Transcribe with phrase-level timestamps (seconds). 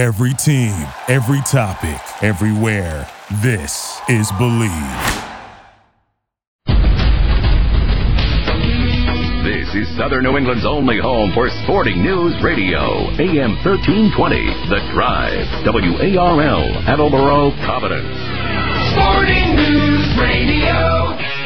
[0.00, 0.72] Every team,
[1.08, 3.06] every topic, everywhere.
[3.42, 4.72] This is Believe.
[9.44, 13.12] This is Southern New England's only home for sporting news radio.
[13.20, 14.40] AM 1320,
[14.72, 15.44] The Drive.
[15.68, 18.16] WARL, Attleboro, Providence.
[18.96, 21.39] Sporting News Radio.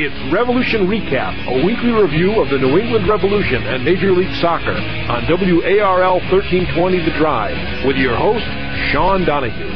[0.00, 4.70] It's Revolution Recap, a weekly review of the New England Revolution and Major League Soccer
[4.70, 8.46] on WARL 1320 The Drive with your host,
[8.94, 9.66] Sean Donahue.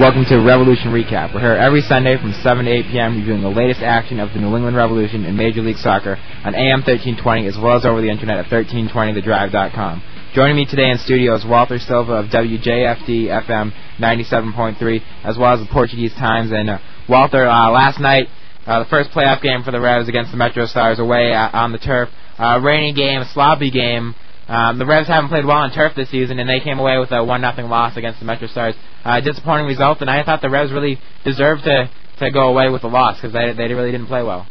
[0.00, 1.34] Welcome to Revolution Recap.
[1.34, 3.20] We're here every Sunday from 7 to 8 p.m.
[3.20, 6.80] reviewing the latest action of the New England Revolution and Major League Soccer on AM
[6.88, 10.02] 1320 as well as over the internet at 1320thedrive.com.
[10.32, 15.60] Joining me today in studio is Walter Silva of WJFD FM 97.3 as well as
[15.60, 16.50] the Portuguese Times.
[16.50, 16.78] And uh,
[17.08, 18.28] Walter, uh, last night,
[18.66, 21.72] uh, the first playoff game for the Revs against the Metro Stars away uh, on
[21.72, 22.08] the turf.
[22.38, 24.14] Rainy game, sloppy game.
[24.48, 27.10] Um, the Revs haven't played well on turf this season, and they came away with
[27.12, 28.74] a one nothing loss against the Metro Stars.
[29.04, 32.84] Uh, disappointing result, and I thought the Revs really deserved to to go away with
[32.84, 34.46] a loss because they they really didn't play well.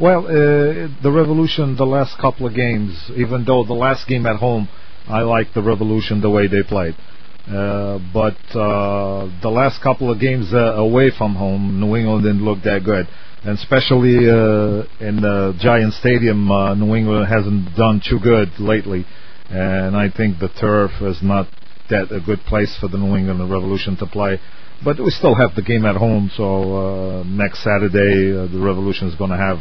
[0.00, 4.36] Well, uh, the Revolution, the last couple of games, even though the last game at
[4.36, 4.68] home,
[5.06, 6.94] I like the Revolution the way they played.
[7.48, 12.44] Uh, but uh, the last couple of games uh, away from home, New England didn't
[12.44, 13.08] look that good.
[13.44, 19.04] And especially uh, in the Giant Stadium, uh, New England hasn't done too good lately.
[19.50, 21.48] And I think the turf is not
[21.90, 24.38] that a good place for the New England Revolution to play.
[24.84, 29.30] But we still have the game at home, so next Saturday the Revolution is going
[29.30, 29.58] to have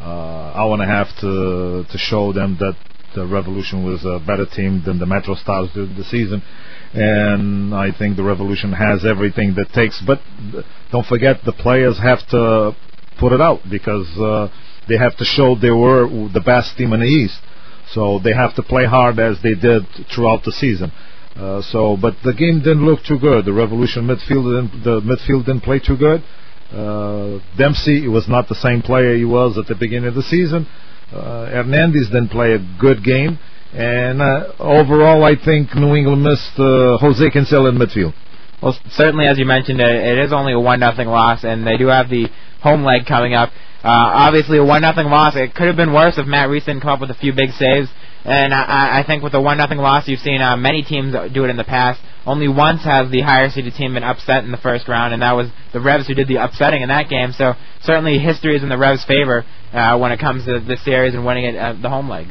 [0.00, 2.76] uh, hour and a half to to show them that
[3.14, 6.42] the Revolution was a better team than the Metro Stars did the season.
[6.92, 10.00] And I think the Revolution has everything that takes.
[10.06, 10.20] But
[10.92, 12.76] don't forget, the players have to
[13.18, 14.48] put it out because uh,
[14.88, 17.40] they have to show they were the best team in the East.
[17.92, 19.82] So they have to play hard as they did
[20.14, 20.92] throughout the season.
[21.36, 23.44] Uh, so, but the game didn't look too good.
[23.44, 26.22] The Revolution midfield didn't, the midfield didn't play too good.
[26.72, 30.66] Uh, Dempsey was not the same player he was at the beginning of the season.
[31.12, 33.38] Uh, Hernandez didn't play a good game,
[33.72, 38.14] and uh, overall, I think New England missed uh, Jose Cancela in midfield.
[38.62, 41.76] Well, certainly, as you mentioned, it, it is only a one nothing loss, and they
[41.76, 42.28] do have the
[42.62, 43.50] home leg coming up.
[43.84, 45.36] Uh, obviously, a one nothing loss.
[45.36, 47.50] It could have been worse if Matt Reis didn't come up with a few big
[47.50, 47.90] saves.
[48.24, 51.44] And I, I think with a one nothing loss, you've seen uh, many teams do
[51.44, 52.00] it in the past.
[52.24, 55.32] Only once has the higher seeded team been upset in the first round, and that
[55.32, 57.32] was the Revs who did the upsetting in that game.
[57.32, 57.52] So
[57.82, 61.26] certainly history is in the Revs' favor uh, when it comes to this series and
[61.26, 62.28] winning it at the home leg.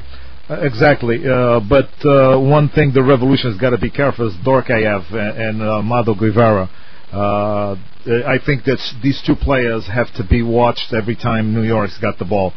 [0.49, 4.33] Uh, exactly, uh, but uh, one thing the Revolution has got to be careful is
[4.43, 6.69] Djorkaeff and, and uh, Mado Guevara.
[7.13, 12.17] I think that these two players have to be watched every time New York's got
[12.17, 12.51] the ball,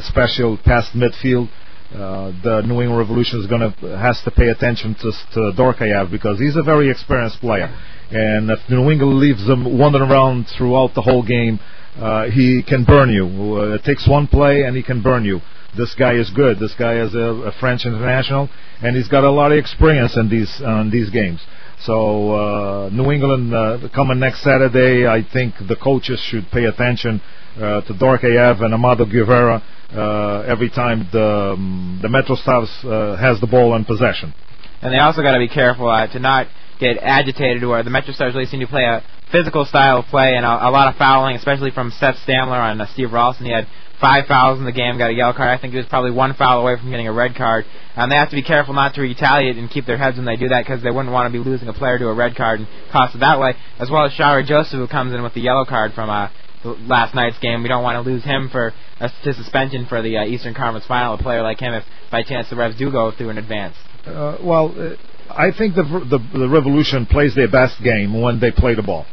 [0.00, 1.50] special past midfield.
[1.92, 6.08] Uh, the New England Revolution is going to has to pay attention to, to Djorkaeff
[6.10, 7.66] because he's a very experienced player,
[8.10, 11.58] and if New England leaves him wandering around throughout the whole game,
[11.98, 13.26] uh, he can burn you.
[13.26, 15.40] Uh, it takes one play and he can burn you.
[15.76, 16.58] This guy is good.
[16.60, 18.48] This guy is a, a French international,
[18.82, 21.40] and he's got a lot of experience in these on these games.
[21.82, 27.22] So uh, New England uh, coming next Saturday, I think the coaches should pay attention
[27.56, 33.16] uh, to Djorkaeff and Amado Guevara uh, every time the um, the Metro Stars uh,
[33.16, 34.34] has the ball in possession.
[34.82, 36.48] And they also got to be careful uh, to not
[36.78, 39.02] get agitated, where the Metro Stars really seem to play a
[39.32, 42.80] physical style of play and a, a lot of fouling, especially from Seth Stammler on
[42.80, 43.46] uh, Steve Ralston.
[43.46, 43.66] He had
[44.00, 45.48] five fouls in the game, got a yellow card.
[45.48, 47.64] I think he was probably one foul away from getting a red card.
[47.96, 50.36] And they have to be careful not to retaliate and keep their heads when they
[50.36, 52.60] do that because they wouldn't want to be losing a player to a red card
[52.60, 53.54] and cost it that way.
[53.78, 56.30] As well as Shalrie Joseph, who comes in with the yellow card from uh,
[56.64, 57.62] last night's game.
[57.62, 60.86] We don't want to lose him for uh, to suspension for the uh, Eastern Conference
[60.86, 61.14] Final.
[61.14, 63.76] A player like him, if by chance the Revs do go through in advance.
[64.06, 64.96] Uh, well, uh,
[65.30, 69.06] I think the, the the Revolution plays their best game when they play the ball.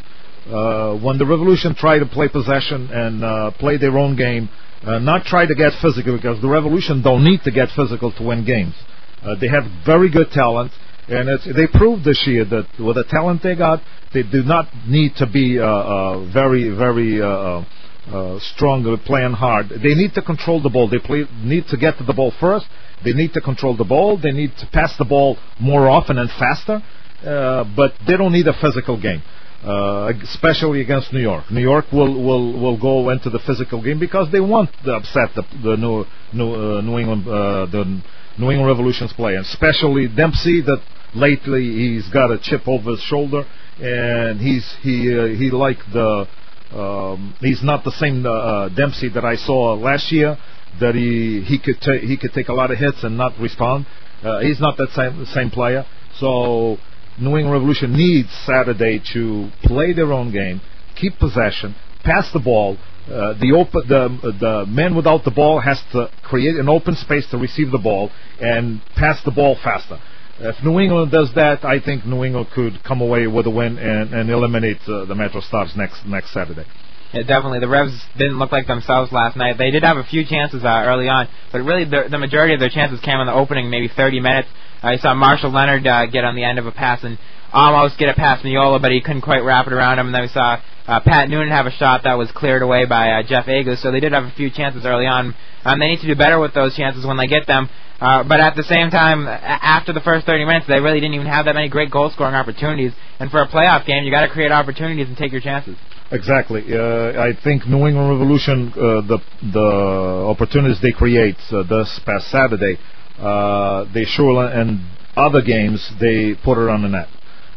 [0.47, 4.66] Uh, when the Revolution try to play possession and uh, play their own game, uh,
[4.83, 8.45] not try to get physical because the Revolution don't need to get physical to win
[8.45, 8.75] games.
[9.23, 10.71] Uh, they have very good talent,
[11.07, 13.81] and it's, they proved this year that with the talent they got,
[14.13, 17.63] they do not need to be uh, uh, very, very uh,
[18.07, 19.69] uh, strong uh, playing hard.
[19.69, 20.89] They need to control the ball.
[20.89, 22.65] They play, need to get to the ball first.
[23.03, 24.17] They need to control the ball.
[24.21, 26.81] They need to pass the ball more often and faster.
[27.25, 29.23] Uh, but they don't need a physical game,
[29.63, 31.49] uh, especially against New York.
[31.51, 35.29] New York will will will go into the physical game because they want to upset
[35.35, 38.01] the the New New, uh, New England uh, the
[38.37, 40.61] New England Revolution's play, and especially Dempsey.
[40.61, 40.81] That
[41.15, 43.45] lately he's got a chip over his shoulder,
[43.81, 46.27] and he's he uh, he like the
[46.67, 50.37] Um, he's not the same uh, uh, Dempsey that I saw last year.
[50.81, 53.85] That he he could ta- he could take a lot of hits and not respond.
[54.21, 55.85] Uh, he's not that same same player.
[56.19, 56.77] So
[57.19, 60.61] New England Revolution needs Saturday to play their own game,
[60.95, 62.77] keep possession, pass the ball.
[63.07, 67.25] Uh, the open the the man without the ball has to create an open space
[67.31, 69.97] to receive the ball and pass the ball faster.
[70.39, 73.79] If New England does that, I think New England could come away with a win
[73.79, 76.65] and, and eliminate uh, the Metro Stars next next Saturday.
[77.13, 77.59] Yeah, definitely.
[77.59, 79.57] The Revs didn't look like themselves last night.
[79.57, 82.59] They did have a few chances uh, early on, but really the, the majority of
[82.59, 84.49] their chances came in the opening, maybe 30 minutes.
[84.83, 87.17] I saw Marshall Leonard uh, get on the end of a pass and
[87.53, 90.07] almost get it past Meola, but he couldn't quite wrap it around him.
[90.07, 93.11] And then we saw uh, Pat Noonan have a shot that was cleared away by
[93.11, 93.81] uh, Jeff Agoos.
[93.81, 95.35] So they did have a few chances early on.
[95.65, 97.69] Um, they need to do better with those chances when they get them.
[97.99, 101.27] Uh, but at the same time, after the first 30 minutes, they really didn't even
[101.27, 102.93] have that many great goal scoring opportunities.
[103.19, 105.75] And for a playoff game, you got to create opportunities and take your chances.
[106.11, 106.63] Exactly.
[106.71, 109.19] Uh, I think New England Revolution, uh, the
[109.51, 112.77] the opportunities they create uh, this past Saturday,
[113.19, 114.79] uh, they sure and
[115.17, 117.09] other games they put it on the net.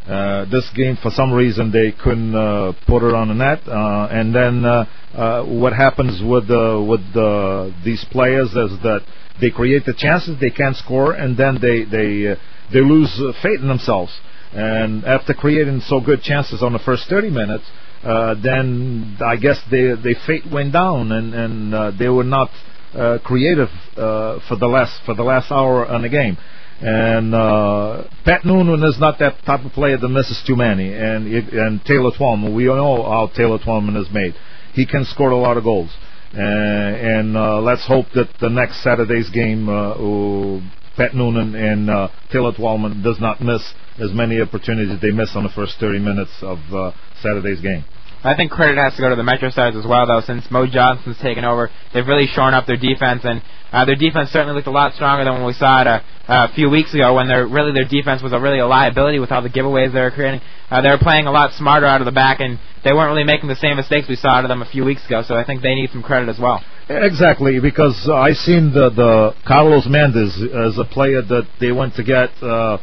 [0.07, 3.59] Uh, this game, for some reason, they couldn't uh, put it on the net.
[3.67, 9.01] Uh, and then uh, uh, what happens with with these players is that
[9.39, 12.35] they create the chances, they can't score, and then they they uh,
[12.73, 14.11] they lose faith in themselves.
[14.53, 17.63] And after creating so good chances on the first 30 minutes,
[18.03, 22.49] uh, then I guess they they faith went down, and and they were not
[22.93, 26.37] uh, creative uh, for the last for the last hour on the game.
[26.81, 30.93] And uh, Pat Noonan is not that type of player that misses too many.
[30.93, 34.33] And it, and Taylor Twellman, we all know how Taylor Twellman is made.
[34.73, 35.91] He can score a lot of goals.
[36.33, 40.61] Uh, and uh, let's hope that the next Saturday's game, uh, uh,
[40.97, 43.61] Pat Noonan and uh, Taylor Twellman does not miss
[43.99, 46.91] as many opportunities they missed on the first 30 minutes of uh,
[47.21, 47.83] Saturday's game.
[48.23, 50.67] I think credit has to go to the Metro Stars as well, though, since Mo
[50.67, 51.71] Johnston's taken over.
[51.93, 53.41] They've really shored up their defense, and
[53.71, 56.53] uh, their defense certainly looked a lot stronger than when we saw it a, a
[56.53, 59.41] few weeks ago, when their really their defense was a really a liability with all
[59.41, 60.39] the giveaways they were creating.
[60.69, 63.25] Uh, they were playing a lot smarter out of the back, and they weren't really
[63.25, 65.23] making the same mistakes we saw out of them a few weeks ago.
[65.25, 66.63] So I think they need some credit as well.
[66.89, 71.95] Exactly, because uh, I seen the the Carlos Mendes as a player that they went
[71.95, 72.77] to get uh,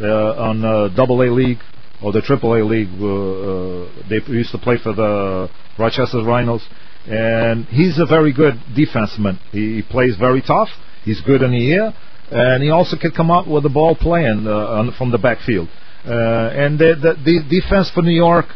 [0.00, 1.58] uh, on uh, Double A League
[2.02, 2.88] or the Triple A League.
[3.00, 5.48] Uh, uh, they used to play for the
[5.78, 6.62] Rochester Rhinos,
[7.06, 9.38] and he's a very good defenseman.
[9.50, 10.68] He, plays very tough.
[11.04, 11.94] He's good in the air,
[12.30, 15.68] and he also can come out with the ball playing uh, on, from the backfield.
[16.04, 18.46] Uh, and the, the, the defense for New York,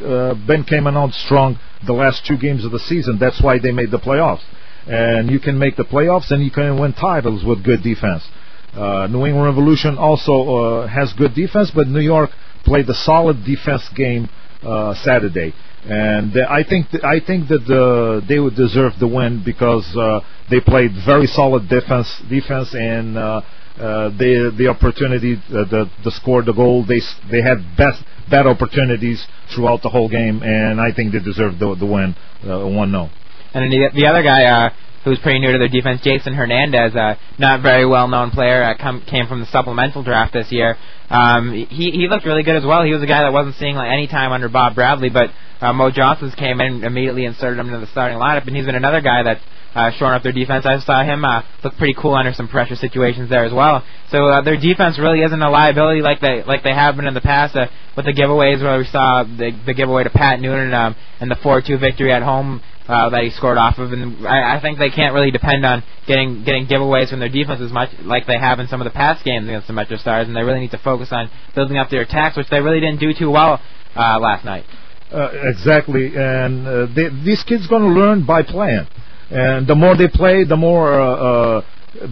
[0.47, 3.19] Ben came out strong the last two games of the season.
[3.19, 4.43] That's why they made the playoffs.
[4.87, 8.23] And you can make the playoffs, and you can win titles with good defense.
[8.75, 12.31] Uh, New England Revolution also uh, has good defense, but New York
[12.65, 14.29] played a solid defense game
[14.63, 15.53] uh, Saturday,
[15.85, 20.21] and I think th- I think that uh, they would deserve the win because uh,
[20.49, 23.19] they played very solid defense defense and.
[23.19, 23.41] Uh,
[23.73, 29.27] uh, the the opportunity the the score the goal they they had best bad opportunities
[29.49, 32.15] throughout the whole game and I think they deserve the the win
[32.45, 33.09] one 0
[33.55, 34.71] And then the, the other guy uh,
[35.04, 38.76] who's pretty new to their defense, Jason Hernandez, uh, not very well known player, uh,
[38.76, 40.76] come, came from the supplemental draft this year.
[41.12, 42.85] Um, he he looked really good as well.
[42.85, 45.29] He was a guy that wasn't seeing like any time under Bob Bradley, but
[45.61, 48.64] uh, Mo Johnston's came in and immediately inserted him into the starting lineup, and he's
[48.64, 49.44] been another guy that's
[49.75, 50.64] uh, shoring up their defense.
[50.67, 53.85] I saw him uh, look pretty cool under some pressure situations there as well.
[54.11, 57.14] So uh, their defense really isn't a liability like they like they have been in
[57.14, 57.66] the past uh,
[57.97, 61.37] with the giveaways where we saw the, the giveaway to Pat Noonan um, and the
[61.37, 63.92] 4-2 victory at home uh, that he scored off of.
[63.92, 67.61] And I, I think they can't really depend on getting getting giveaways from their defense
[67.61, 70.26] as much like they have in some of the past games against the Metro Stars,
[70.26, 73.00] and they really need to focus on building up their attacks, which they really didn't
[73.00, 73.61] do too well
[73.97, 74.64] uh, last night.
[75.12, 78.87] Uh, exactly, and uh, they, these kids going to learn by playing,
[79.30, 81.62] and the more they play, the more uh, uh,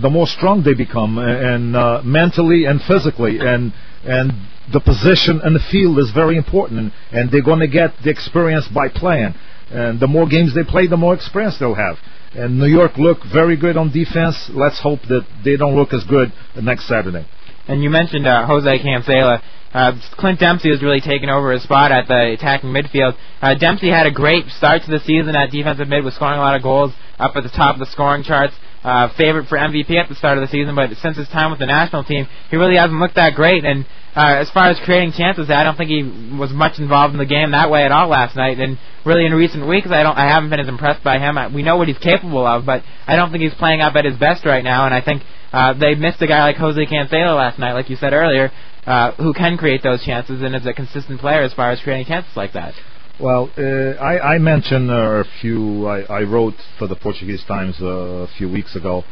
[0.03, 3.73] the more strong they become, and uh, mentally and physically, and
[4.05, 4.33] and
[4.73, 8.11] the position in the field is very important, and, and they're going to get the
[8.11, 9.35] experience by playing,
[9.71, 11.97] and the more games they play, the more experience they'll have.
[12.33, 14.51] And New York look very good on defense.
[14.53, 16.33] Let's hope that they don't look as good
[16.63, 17.27] next Saturday.
[17.71, 19.41] And you mentioned uh, Jose Cancela.
[19.73, 23.17] Uh, Clint Dempsey has really taken over his spot at the attacking midfield.
[23.41, 26.43] Uh, Dempsey had a great start to the season at defensive mid, was scoring a
[26.43, 28.55] lot of goals up at the top of the scoring charts.
[28.83, 31.61] Uh, favorite for MVP at the start of the season, but since his time with
[31.61, 33.63] the national team, he really hasn't looked that great.
[33.65, 33.85] And
[34.17, 36.03] uh, as far as creating chances, I don't think he
[36.37, 38.59] was much involved in the game that way at all last night.
[38.59, 41.39] And really, in recent weeks, I don't, I haven't been as impressed by him.
[41.39, 44.07] I, we know what he's capable of, but I don't think he's playing up at
[44.07, 44.87] his best right now.
[44.87, 47.97] And I think uh, they missed a guy like Jose Cancela last night, like you
[47.97, 48.53] said earlier,
[48.87, 52.07] uh, who can create those chances and is a consistent player as far as creating
[52.07, 52.75] chances like that.
[53.21, 55.87] Well, uh, I, I mentioned uh, a few.
[55.87, 59.05] I, I wrote for the Portuguese Times uh, a few weeks ago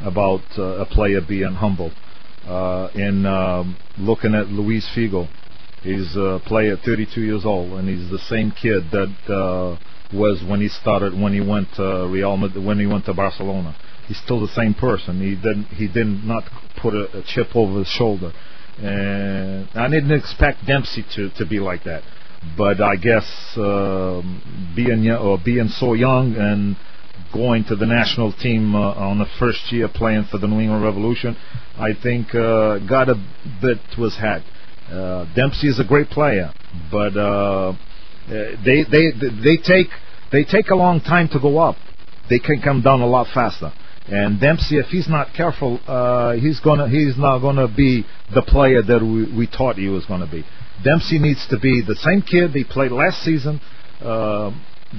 [0.00, 1.92] about a player being humble.
[2.94, 5.28] In um, looking at Luis Figo,
[5.84, 9.78] he's a player 32 years old, and he's the same kid that
[10.12, 13.76] was when he started when he went to Real Madrid, when he went to Barcelona.
[14.12, 15.20] He's still the same person.
[15.20, 16.44] He didn't he did not
[16.80, 18.32] put a, a chip over his shoulder,
[18.78, 22.02] and I didn't expect Dempsey to to be like that
[22.56, 23.24] but I guess
[23.56, 26.76] um, being or being so young and
[27.32, 30.84] going to the national team uh, on the first year playing for the New England
[30.84, 31.36] Revolution,
[31.76, 33.14] I think uh, got a
[33.60, 34.44] bit to his head.
[34.90, 36.52] Uh, Dempsey is a great player,
[36.90, 37.74] but uh, uh,
[38.28, 39.88] they they they take
[40.30, 41.76] they take a long time to go up.
[42.28, 43.72] They can come down a lot faster.
[44.08, 48.04] And Dempsey, if he's not careful, uh, he's gonna he's not gonna be
[48.34, 50.44] the player that we, we thought he was gonna be.
[50.82, 53.60] Dempsey needs to be the same kid he played last season.
[54.00, 54.50] Uh,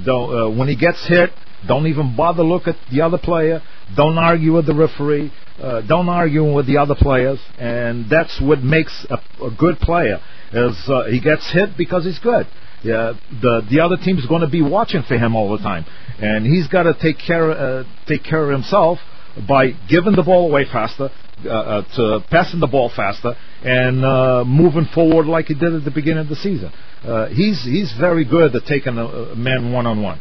[0.05, 1.31] don't, uh, when he gets hit,
[1.67, 3.62] don't even bother look at the other player.
[3.95, 5.31] Don't argue with the referee.
[5.62, 10.19] Uh, don't argue with the other players, and that's what makes a, a good player.
[10.53, 12.48] Is uh, he gets hit because he's good.
[12.83, 15.85] Yeah, the the other team's going to be watching for him all the time,
[16.19, 18.99] and he's got to take care uh, take care of himself
[19.47, 21.09] by giving the ball away faster,
[21.45, 25.85] uh, uh, to passing the ball faster, and uh, moving forward like he did at
[25.85, 26.71] the beginning of the season.
[27.03, 30.19] Uh, he's he's very good at taking a, a man one on one.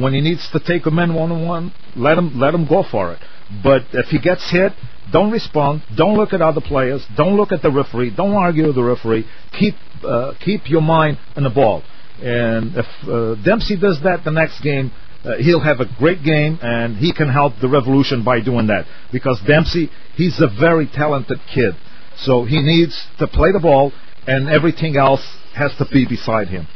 [0.00, 2.82] When he needs to take a man one on one, let him let him go
[2.90, 3.18] for it.
[3.62, 4.72] But if he gets hit,
[5.12, 5.82] don't respond.
[5.94, 7.04] Don't look at other players.
[7.16, 8.14] Don't look at the referee.
[8.16, 9.26] Don't argue with the referee.
[9.58, 11.82] Keep uh, keep your mind on the ball.
[12.22, 14.92] And if uh, Dempsey does that the next game,
[15.24, 18.86] uh, he'll have a great game, and he can help the Revolution by doing that.
[19.12, 21.74] Because Dempsey, he's a very talented kid,
[22.16, 23.92] so he needs to play the ball,
[24.26, 26.66] and everything else has to be beside him.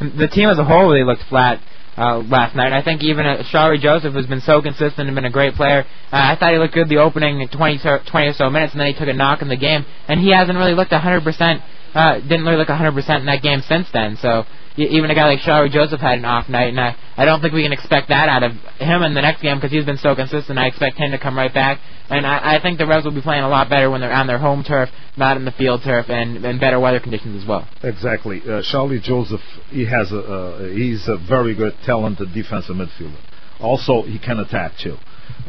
[0.00, 1.60] The team as a whole really looked flat
[1.96, 2.72] uh, last night.
[2.72, 5.84] I think even uh, Shalrie Joseph has been so consistent and been a great player.
[6.12, 8.86] Uh, I thought he looked good the opening 20, 20 or so minutes, and then
[8.86, 11.62] he took a knock in the game, and he hasn't really looked 100%.
[11.94, 14.16] Uh, didn't look 100% in that game since then.
[14.20, 14.44] So
[14.76, 17.52] even a guy like Shalrie Joseph had an off night, and I, I don't think
[17.52, 20.14] we can expect that out of him in the next game because he's been so
[20.14, 20.58] consistent.
[20.58, 23.20] I expect him to come right back, and I, I think the Revs will be
[23.20, 26.06] playing a lot better when they're on their home turf, not in the field turf,
[26.08, 27.68] and, and better weather conditions as well.
[27.82, 28.40] Exactly.
[28.42, 29.40] Uh, Shalrie Joseph,
[29.70, 33.18] he has a, uh, he's a very good, talented defensive midfielder.
[33.60, 34.96] Also, he can attack too.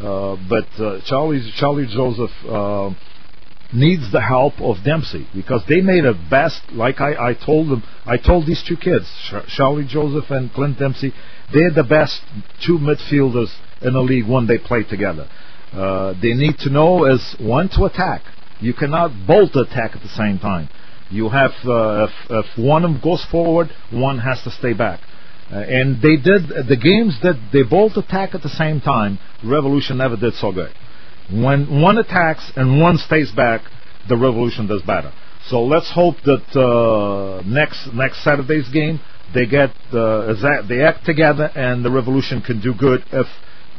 [0.01, 2.91] Uh, but uh, Charlie Shalrie Joseph uh,
[3.73, 6.61] needs the help of Dempsey because they made a best.
[6.71, 9.05] Like I, I told them, I told these two kids,
[9.57, 11.13] Shalrie Joseph and Clint Dempsey,
[11.53, 12.21] they're the best
[12.65, 15.29] two midfielders in the league when they play together.
[15.71, 18.21] Uh, they need to know is when to attack.
[18.59, 20.69] You cannot both attack at the same time.
[21.11, 24.99] You have uh, if, if one of them goes forward, one has to stay back.
[25.51, 29.17] Uh, and they did the games that they both attack at the same time.
[29.43, 30.71] Revolution never did so good.
[31.31, 33.61] When one attacks and one stays back,
[34.07, 35.11] the revolution does better.
[35.47, 38.99] So let's hope that uh, next next Saturday's game
[39.33, 40.33] they get uh,
[40.67, 43.27] they act together and the revolution can do good if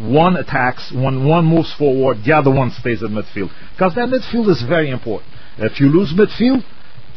[0.00, 3.50] one attacks, when one moves forward, the other one stays in midfield.
[3.74, 5.30] Because that midfield is very important.
[5.58, 6.64] If you lose midfield,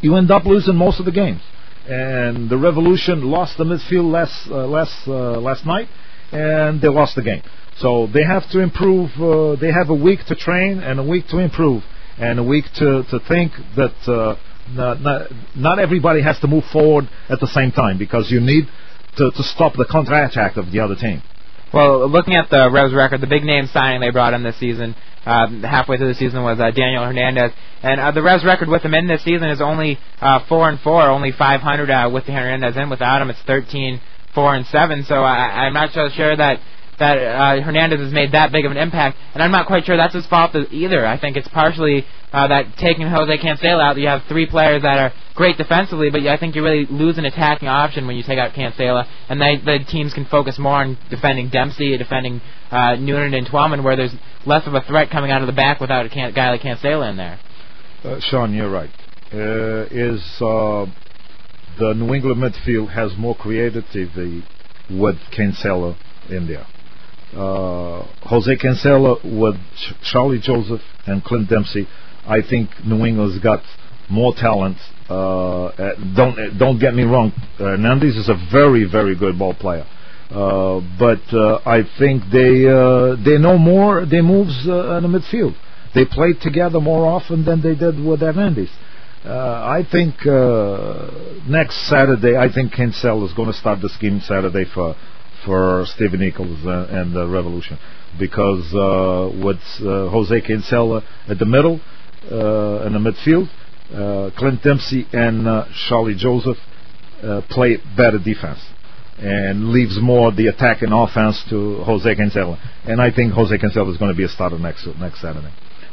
[0.02, 1.42] you end up losing most of the games.
[1.88, 5.88] And the Revolution lost the midfield last uh, last uh, last night,
[6.32, 7.42] and they lost the game.
[7.78, 9.10] So they have to improve.
[9.20, 11.84] Uh, they have a week to train and a week to improve,
[12.18, 14.36] and a week to to think that uh,
[14.70, 18.66] not, not, not everybody has to move forward at the same time because you need
[19.18, 21.22] to, to stop the counter attack of the other team.
[21.74, 24.96] Well, looking at the Revs record, the big name signing they brought in this season,
[25.26, 27.52] uh, halfway through the season, was uh, Daniel Hernandez,
[27.82, 30.80] and uh, the Revs record with him in this season is only uh, four and
[30.82, 32.92] four, only 500 uh, with the Hernandez in.
[32.92, 34.00] Without him, it's 13,
[34.36, 35.04] four and seven.
[35.04, 36.60] So I, I'm not so sure that
[37.00, 39.98] that uh, Hernandez has made that big of an impact, and I'm not quite sure
[39.98, 41.06] that's his fault either.
[41.06, 44.98] I think it's partially uh, that taking Jose Cancela out, you have three players that
[44.98, 48.40] are great defensively, but I think you really lose an attacking option when you take
[48.40, 53.34] out Cancela, and they, the teams can focus more on defending Dempsey, defending uh, Noonan
[53.34, 56.10] and Twellman, where there's less of a threat coming out of the back without a
[56.10, 57.40] can- guy like Cancela in there.
[58.04, 58.92] Uh, Sean, you're right.
[59.34, 60.86] Uh, is uh,
[61.80, 64.44] the New England midfield has more creativity
[64.90, 65.96] with Cancela
[66.30, 66.68] in there
[67.36, 71.88] uh, Jose Cancela with Ch- Shalrie Joseph and Clint Dempsey,
[72.26, 73.64] I think New England's got
[74.10, 74.78] more talent.
[75.10, 75.72] Uh,
[76.16, 79.86] don't don't get me wrong, Hernandez is a very very good ball player.
[80.34, 84.06] Uh, but uh, I think they uh, they know more.
[84.06, 85.56] They moves uh, in the midfield.
[85.94, 88.70] They played together more often than they did with Hernandez.
[89.24, 90.16] Uh, I think
[91.48, 94.96] next Saturday, I think Cancela is going to start this game Saturday for
[95.46, 97.78] for Stephen Nichols uh, and the Revolution
[98.20, 101.80] because uh, with uh, Jose Cancela at the middle
[102.32, 103.50] uh, in the midfield,
[103.94, 106.58] uh, Clint Dempsey and uh, Charlie Joseph
[107.22, 108.60] uh, play better defense
[109.18, 112.58] and leaves more the attack and offense to Jose Cancela.
[112.86, 115.52] And I think Jose Cancela is going to be a starter next next Saturday.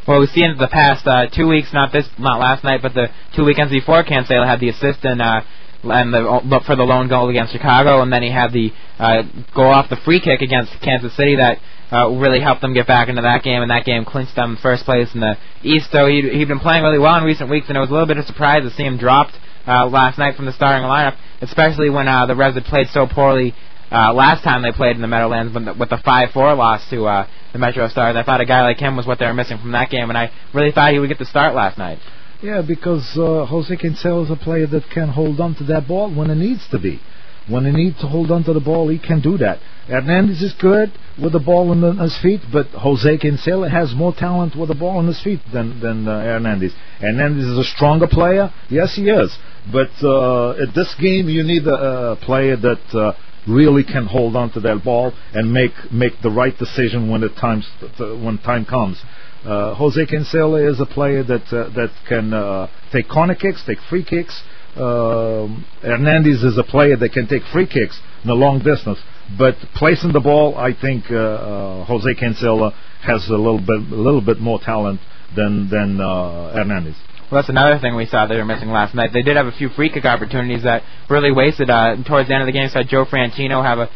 [0.08, 3.08] Well, we've seen the past uh, two weeks, not this, not last night, but the
[3.36, 5.42] two weekends before, Cancela had the assist and uh,
[5.82, 9.22] and the for the lone goal against Chicago, and then he had the uh,
[9.54, 11.58] go off the free kick against Kansas City that
[11.92, 14.84] uh, really helped them get back into that game, and that game clinched them first
[14.84, 15.90] place in the East.
[15.90, 18.06] So he'd, he'd been playing really well in recent weeks, and it was a little
[18.06, 19.32] bit of a surprise to see him dropped
[19.66, 23.06] uh, last night from the starting lineup, especially when uh, the Revs had played so
[23.06, 23.54] poorly
[23.90, 27.58] uh, last time they played in the Meadowlands with the 5-4 loss to uh, the
[27.58, 28.14] Metro Stars.
[28.16, 30.16] I thought a guy like him was what they were missing from that game, and
[30.16, 31.98] I really thought he would get the start last night.
[32.42, 36.14] Yeah, because uh, Jose Cancela is a player that can hold on to that ball
[36.14, 37.00] when it needs to be.
[37.48, 39.58] When he needs to hold on to the ball, he can do that.
[39.88, 44.54] Hernandez is good with the ball in, his feet, but Jose Cancela has more talent
[44.56, 46.72] with the ball in his feet than than uh, Hernandez.
[47.00, 48.52] Hernandez is a stronger player.
[48.68, 49.36] Yes, he is.
[49.72, 53.12] But uh, at this game, you need a, a player that uh,
[53.48, 57.28] really can hold on to that ball and make make the right decision when the
[57.28, 57.68] times
[57.98, 59.02] when time comes.
[59.44, 63.78] Uh, Jose Cancela is a player that uh, that can uh, take corner kicks, take
[63.88, 64.42] free kicks.
[64.76, 68.98] Um, Hernandez is a player that can take free kicks in a long distance,
[69.38, 74.20] but placing the ball, I think uh, Jose Cancela has a little bit a little
[74.20, 75.00] bit more talent
[75.34, 76.96] than than Hernandez.
[77.30, 79.10] Well, that's another thing we saw they were missing last night.
[79.12, 81.70] They did have a few free kick opportunities that really wasted.
[81.70, 83.88] Uh, towards the end of the game, saw Joe Franchino have a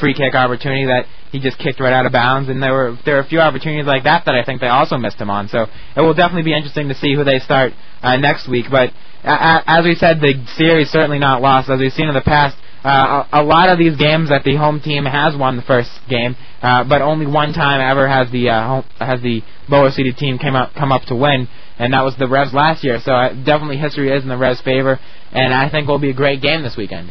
[0.00, 3.14] free kick opportunity that he just kicked right out of bounds, and there were there
[3.14, 5.48] were a few opportunities like that that I think they also missed him on.
[5.48, 7.72] So it will definitely be interesting to see who they start
[8.02, 8.66] uh, next week.
[8.70, 8.90] But
[9.24, 11.70] uh, as we said, the series certainly not lost.
[11.70, 14.56] As we've seen in the past, uh, a, a lot of these games that the
[14.56, 18.50] home team has won the first game, uh, but only one time ever has the
[18.50, 21.48] uh, home, has the lower seeded team came up come up to win,
[21.78, 23.00] and that was the Revs last year.
[23.02, 25.00] So uh, definitely history is in the Revs' favor,
[25.32, 27.10] and I think will be a great game this weekend.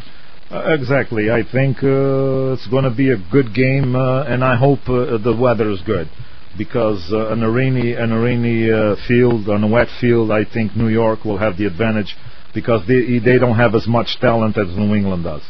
[0.54, 1.32] Uh, exactly.
[1.32, 5.18] I think uh, it's going to be a good game, uh, and I hope uh,
[5.18, 6.08] the weather is good.
[6.56, 10.86] Because uh, an rainy, an rainy uh, field, on a wet field, I think New
[10.86, 12.14] York will have the advantage
[12.54, 15.42] because they they don't have as much talent as New England does.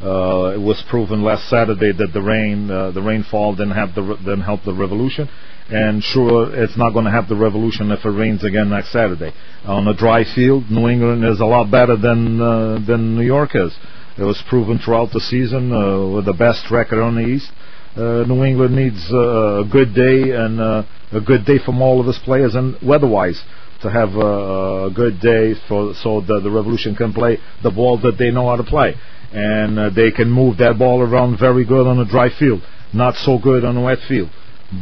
[0.00, 4.64] It was proven last Saturday that the rain, the rainfall didn't have the didn't help
[4.64, 5.28] the revolution,
[5.70, 9.32] and sure it's not going to have the revolution if it rains again next Saturday.
[9.66, 12.38] On a dry field, New England is a lot better than
[12.84, 13.72] than New York is.
[14.18, 17.50] It was proven throughout the season uh, with the best record on the East.
[17.96, 22.00] Uh, New England needs uh, a good day and uh, a good day from all
[22.00, 23.40] of its players and weather-wise
[23.82, 27.96] to have a, a good day for so that the Revolution can play the ball
[27.98, 28.94] that they know how to play
[29.32, 33.14] and uh, they can move that ball around very good on a dry field, not
[33.14, 34.30] so good on a wet field.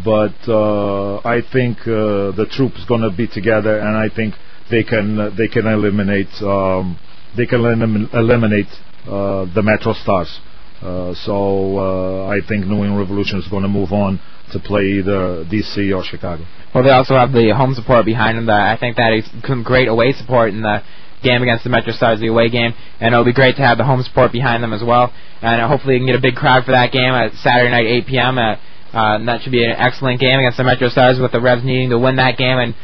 [0.04, 4.34] But uh, I think uh, the troops going to be together, and I think
[4.68, 6.98] they can uh, they can eliminate um,
[7.36, 8.68] they can elim- eliminate
[9.06, 10.40] uh, the Metro Stars.
[10.82, 14.20] Uh, so uh, I think New England Revolution is going to move on
[14.52, 16.44] to play either DC or Chicago.
[16.74, 18.46] Well, they also have the home support behind them.
[18.46, 19.24] That I think that is
[19.64, 20.82] great away support in the
[21.22, 23.84] game against the Metro Stars, the away game, and it'll be great to have the
[23.84, 25.12] home support behind them as well.
[25.40, 27.86] And uh, hopefully, you can get a big crowd for that game at Saturday night,
[27.86, 28.38] 8 p.m.
[28.38, 28.56] Uh,
[28.96, 31.62] uh, and that should be an excellent game against the Metro Stars, with the Revs
[31.62, 32.74] needing to win that game and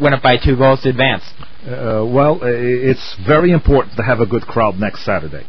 [0.00, 1.22] win it by two goals to advance.
[1.62, 5.46] Uh, well, it's very important to have a good crowd next Saturday.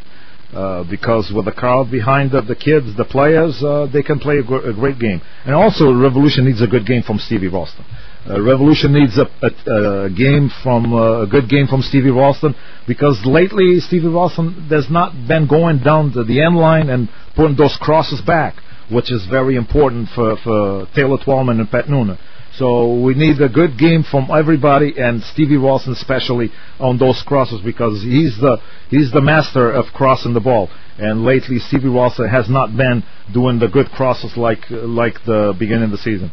[0.51, 4.39] Uh, because with the crowd behind the, the kids, the players, uh, they can play
[4.39, 5.21] a, gr- a, great game.
[5.45, 7.85] And also, Revolution needs a good game from Stevie Ralston.
[8.27, 12.55] Uh, Revolution needs a, a, a game from uh, a good game from Stevie Ralston
[12.87, 17.77] because lately Stevie Ralston has not been going down the end line and putting those
[17.79, 18.55] crosses back,
[18.89, 22.17] which is very important for, for Taylor Twellman and Pat Noonan.
[22.55, 27.61] So we need a good game from everybody, and Stevie Ralston especially on those crosses
[27.61, 28.57] because he's the
[28.89, 30.69] he's the master of crossing the ball.
[30.97, 35.85] And lately, Stevie Ralston has not been doing the good crosses like like the beginning
[35.85, 36.31] of the season.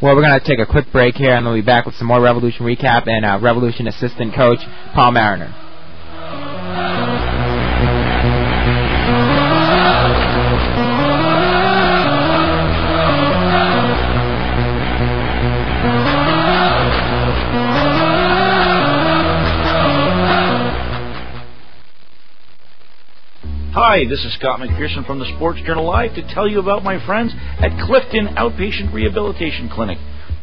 [0.00, 2.06] Well, we're going to take a quick break here, and we'll be back with some
[2.06, 4.60] more Revolution recap and uh, Revolution assistant coach
[4.94, 5.65] Paul Mariner.
[23.76, 26.96] Hi, this is Scott McPherson from the Sports Journal Live to tell you about my
[27.04, 29.98] friends at Clifton Outpatient Rehabilitation Clinic.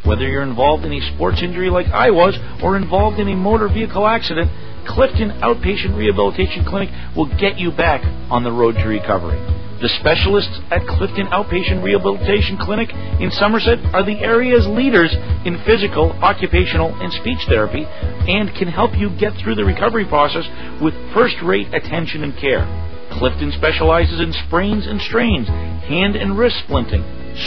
[0.05, 3.67] Whether you're involved in a sports injury like I was or involved in a motor
[3.69, 4.51] vehicle accident,
[4.85, 9.41] Clifton Outpatient Rehabilitation Clinic will get you back on the road to recovery.
[9.81, 15.11] The specialists at Clifton Outpatient Rehabilitation Clinic in Somerset are the area's leaders
[15.43, 20.45] in physical, occupational, and speech therapy and can help you get through the recovery process
[20.79, 22.92] with first rate attention and care.
[23.19, 27.03] Clifton specializes in sprains and strains, hand and wrist splinting,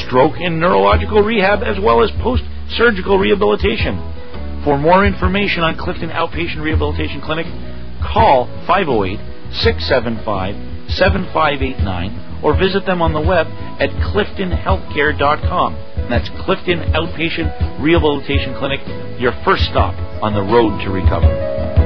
[0.07, 3.97] stroke and neurological rehab, as well as post surgical rehabilitation.
[4.65, 7.47] For more information on Clifton Outpatient Rehabilitation Clinic,
[8.03, 9.19] call 508
[9.53, 10.55] 675
[10.91, 13.47] 7589 or visit them on the web
[13.81, 15.75] at cliftonhealthcare.com.
[16.09, 18.81] That's Clifton Outpatient Rehabilitation Clinic,
[19.21, 21.86] your first stop on the road to recovery.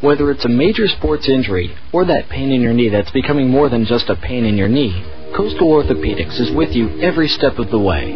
[0.00, 3.68] Whether it's a major sports injury or that pain in your knee that's becoming more
[3.68, 5.04] than just a pain in your knee,
[5.36, 8.10] Coastal Orthopedics is with you every step of the way.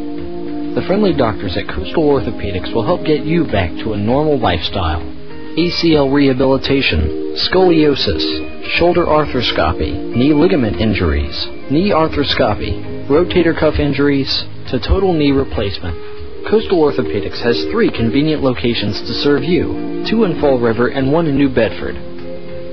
[0.74, 5.02] The friendly doctors at Coastal Orthopedics will help get you back to a normal lifestyle.
[5.02, 11.36] ACL rehabilitation, scoliosis, shoulder arthroscopy, knee ligament injuries,
[11.70, 16.13] knee arthroscopy, rotator cuff injuries, to total knee replacement.
[16.48, 21.26] Coastal Orthopedics has three convenient locations to serve you two in Fall River and one
[21.26, 21.96] in New Bedford.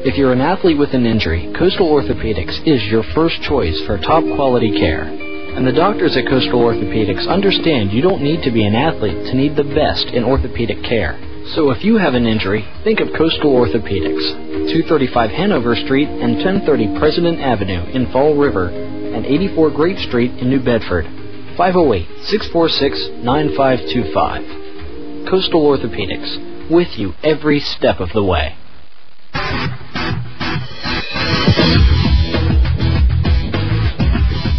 [0.04, 4.24] If you're an athlete with an injury, Coastal Orthopedics is your first choice for top
[4.36, 5.04] quality care.
[5.04, 9.36] And the doctors at Coastal Orthopedics understand you don't need to be an athlete to
[9.36, 11.18] need the best in orthopedic care.
[11.56, 17.00] So if you have an injury, think of Coastal Orthopedics, 235 Hanover Street and 1030
[17.00, 21.21] President Avenue in Fall River, and 84 Great Street in New Bedford.
[21.62, 25.30] 508 646 9525.
[25.30, 28.56] Coastal Orthopedics, with you every step of the way.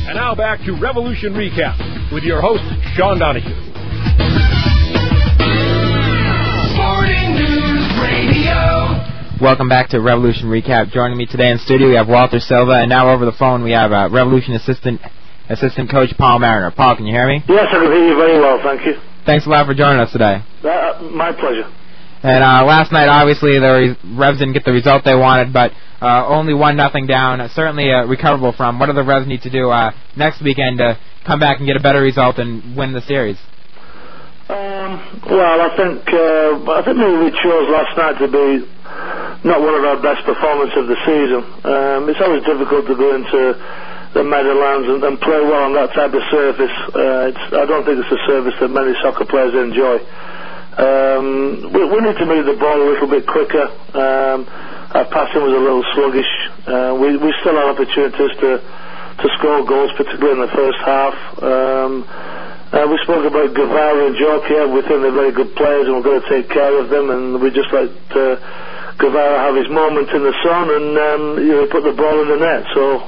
[0.07, 2.63] And now back to Revolution Recap with your host,
[2.95, 3.51] Sean Donahue.
[6.71, 9.43] Sporting News Radio.
[9.43, 10.93] Welcome back to Revolution Recap.
[10.93, 13.73] Joining me today in studio, we have Walter Silva, and now over the phone, we
[13.73, 15.01] have uh, Revolution assistant
[15.49, 16.71] assistant coach Paul Mariner.
[16.71, 17.43] Paul, can you hear me?
[17.49, 18.95] Yes, I can hear you very well, thank you.
[19.25, 20.43] Thanks a lot for joining us today.
[20.63, 21.71] Uh, my pleasure.
[22.23, 25.73] And uh, last night, obviously, the re- Revs didn't get the result they wanted, but
[26.01, 27.41] uh, only one nothing down.
[27.41, 28.79] Uh, certainly uh, recoverable from.
[28.79, 31.77] What do the Revs need to do uh, next weekend to come back and get
[31.77, 33.39] a better result and win the series?
[34.49, 38.71] Um, well, I think uh, I think maybe we chose last night to be
[39.43, 41.43] not one of our best performances of the season.
[41.67, 43.59] Um, it's always difficult to go into
[44.13, 46.77] the Meadowlands and, and play well on that type of surface.
[46.93, 49.97] Uh, I don't think it's a surface that many soccer players enjoy.
[50.73, 53.67] Um, we, we need to move the ball a little bit quicker.
[53.97, 54.49] Um,
[54.93, 56.33] our passing was a little sluggish.
[56.69, 58.61] Uh, we, we still have opportunities to
[59.21, 61.15] to score goals, particularly in the first half.
[61.45, 62.05] Um,
[62.73, 64.73] uh, we spoke about Guevara and Djorkaeff.
[64.73, 67.13] We think they're very good players, and we're going to take care of them.
[67.13, 68.41] And we just let uh,
[68.97, 72.29] Guevara have his moment in the sun, and um, you know, put the ball in
[72.33, 72.65] the net.
[72.73, 73.05] So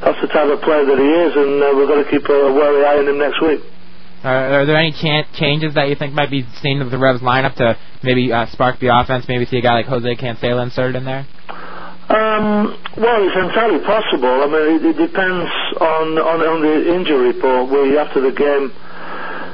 [0.00, 2.38] that's the type of player that he is, and uh, we're going to keep a,
[2.52, 3.60] wary eye on him next week.
[4.24, 7.20] Uh, are there any chan- changes that you think might be seen with the Revs
[7.20, 9.24] lineup to maybe uh, spark the offense?
[9.28, 11.24] Maybe see a guy like Jose Cancela inserted in there.
[12.10, 14.34] Um, well, it's entirely possible.
[14.42, 17.70] I mean, it, it depends on, on on the injury report.
[17.70, 18.74] We after the game,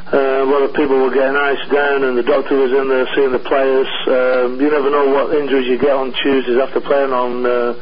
[0.09, 3.07] uh, a lot of people were getting iced down, and the doctor was in there
[3.15, 3.91] seeing the players.
[4.09, 7.75] Um, you never know what injuries you get on Tuesdays after playing on uh,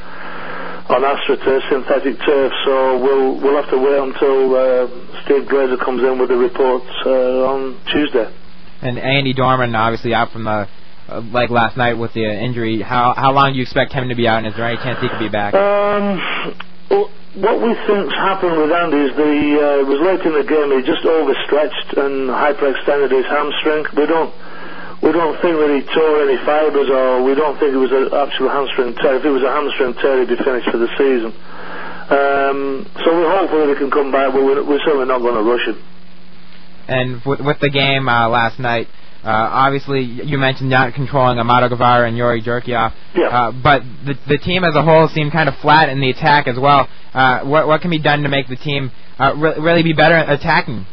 [0.89, 2.53] on AstroTurf, synthetic turf.
[2.65, 6.91] So we'll we'll have to wait until uh, Steve Glazer comes in with the reports
[7.07, 8.33] uh, on Tuesday.
[8.83, 10.69] And Andy Dorman, obviously out from the
[11.09, 12.83] uh, like last night with the injury.
[12.83, 14.39] How how long do you expect him to be out?
[14.39, 15.55] And is there any chance he could be back?
[15.55, 16.21] Um,
[16.91, 20.45] well, what we think's happened with Andy is the uh, it was late in the
[20.45, 20.69] game.
[20.77, 23.85] He just overstretched and hyperextended his hamstring.
[23.97, 24.33] We don't
[25.05, 28.09] we don't think that he tore any fibres, or we don't think it was an
[28.17, 29.21] actual hamstring tear.
[29.21, 31.31] If it was a hamstring tear, he'd be finished for the season.
[32.05, 35.37] Um, so we're hopeful that he can come back, but we're, we're certainly not going
[35.37, 35.79] to rush him.
[36.89, 38.89] And with, with the game uh, last night,
[39.25, 43.29] uh, obviously you mentioned not controlling Amado Guevara and Youri Djorkaeff, Yeah.
[43.29, 46.47] uh, but the the team as a whole seemed kind of flat in the attack
[46.47, 46.89] as well.
[47.15, 50.15] Uh, what what can be done to make the team uh, re- really be better
[50.15, 50.85] at attacking?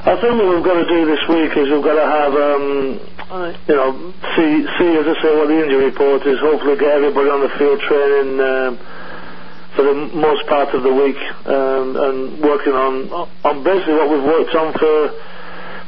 [0.00, 2.64] I think what we've got to do this week is we've got to have, um,
[3.68, 3.90] you know,
[4.32, 6.40] see, see, as I say, what the injury report is.
[6.40, 8.70] Hopefully, get everybody on the field training um,
[9.76, 13.12] for the most part of the week um, and working on
[13.44, 14.96] on basically what we've worked on for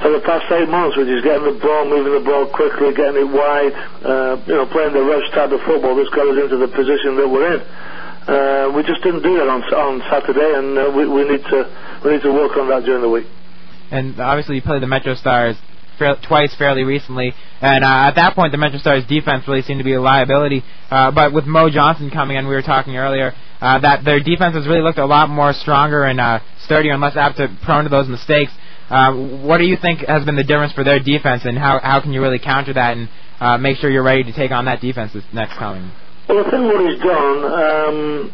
[0.05, 3.17] for the past eight months, which is getting the ball, moving the ball quickly, getting
[3.17, 3.73] it wide,
[4.05, 7.17] uh, you know, playing the rush type of football that's got us into the position
[7.17, 7.61] that we're in.
[8.29, 11.65] Uh, we just didn't do that on on Saturday, and uh, we, we need to
[12.05, 13.27] we need to work on that during the week.
[13.93, 15.57] And obviously you played the Metro Stars
[15.99, 19.79] fair, twice fairly recently, and uh, at that point the Metro Stars defense really seemed
[19.79, 20.65] to be a liability.
[20.91, 24.57] Uh, but with Mo Johnston coming in, we were talking earlier uh, that their defense
[24.57, 27.85] has really looked a lot more stronger and uh, sturdier and less apt to prone
[27.85, 28.51] to those mistakes.
[28.91, 29.13] Uh,
[29.45, 32.13] what do you think has been the difference for their defense, and how how can
[32.13, 33.09] you really counter that and
[33.41, 35.91] uh, make sure you're ready to take on that defense this next coming?
[36.29, 38.33] Well, I think what he's done, um,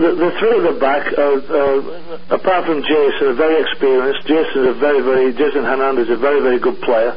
[0.00, 4.24] the, three at the back, are, uh, apart from Jason, are very experienced.
[4.24, 7.12] Jason's a very, very, Jason Hernandez is a very, very good player,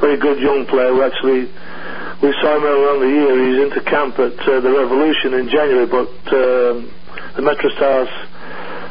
[0.00, 0.94] very good young player.
[0.94, 1.42] We actually,
[2.24, 3.32] we saw him earlier on the year.
[3.36, 6.88] He's into camp at uh, the Revolution in January, but um,
[7.36, 8.08] the Metro Stars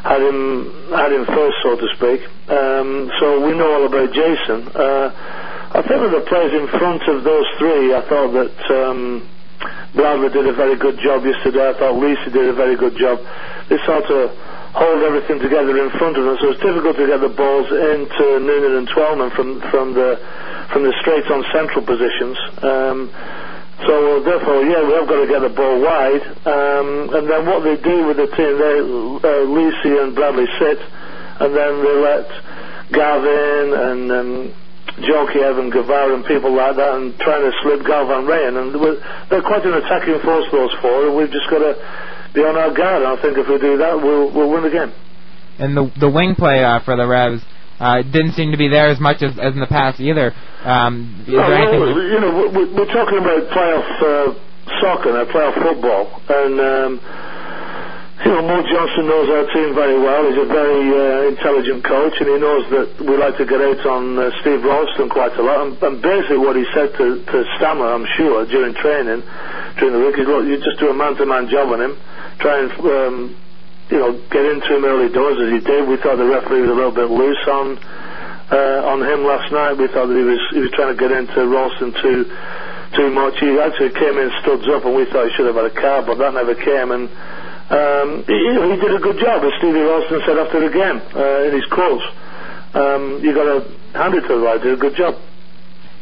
[0.05, 2.21] had him had him first, so to speak.
[2.49, 4.67] Um, so we know all about Jason.
[4.73, 5.13] Uh,
[5.73, 9.23] I think of the players in front of those three, I thought that um,
[9.93, 11.69] Bradley did a very good job yesterday.
[11.69, 13.19] I thought Lisi did a very good job.
[13.69, 14.31] They sort of
[14.71, 18.25] hold everything together in front of them, so it's difficult to get the balls into
[18.39, 20.15] Noonan and Twellman from from the
[20.71, 22.37] from the straight on central positions.
[22.63, 23.11] Um,
[23.83, 26.23] so therefore, yeah, we have got to get the ball wide.
[26.45, 30.79] Um, and then what they do with the team, they uh, Lisi and Bradley sit,
[31.41, 32.27] and then they let
[32.93, 34.31] Gavin and um,
[34.97, 38.57] Djorkaeff and Guevara and people like that, and trying to slip Galvan Ray in.
[38.57, 38.75] And
[39.29, 41.07] they're quite an attacking force, those four.
[41.07, 41.73] And we've just got to
[42.33, 43.03] be on our guard.
[43.03, 44.91] And I think if we do that, we'll we'll win the game.
[45.59, 47.41] And the the wing play uh, for the Revs
[47.79, 50.33] uh, didn't seem to be there as much as, as in the past either.
[50.63, 51.79] Um, is No, there anything?
[51.79, 54.33] well, you know, we're, we're talking about playoff uh,
[54.81, 56.99] soccer now, playoff football, and um,
[58.25, 60.21] you know, Mo Johnston knows our team very well.
[60.29, 63.81] He's a very uh, intelligent coach, and he knows that we like to get out
[63.85, 65.65] on uh, Steve Ralston quite a lot.
[65.65, 69.25] And, and basically, what he said to, to Stammler, I'm sure, during training,
[69.79, 71.97] during the week, is, look, you just do a man-to-man job on him,
[72.37, 73.15] try and um,
[73.89, 75.87] you know, get into him early doors as he did.
[75.87, 77.77] We thought the referee was a little bit loose on
[78.51, 79.75] uh, on him last night.
[79.75, 82.23] We thought that he was he was trying to get into Ralston too
[82.95, 83.39] too much.
[83.39, 86.05] He actually came in studs up, and we thought he should have had a card,
[86.07, 86.91] but that never came.
[86.91, 87.09] And
[87.69, 91.47] um, he, he did a good job, as Stevie Ralston said after the game uh,
[91.47, 92.03] in his quotes.
[92.73, 94.57] Um, you got to hand it to the guy.
[94.63, 95.15] Did a good job.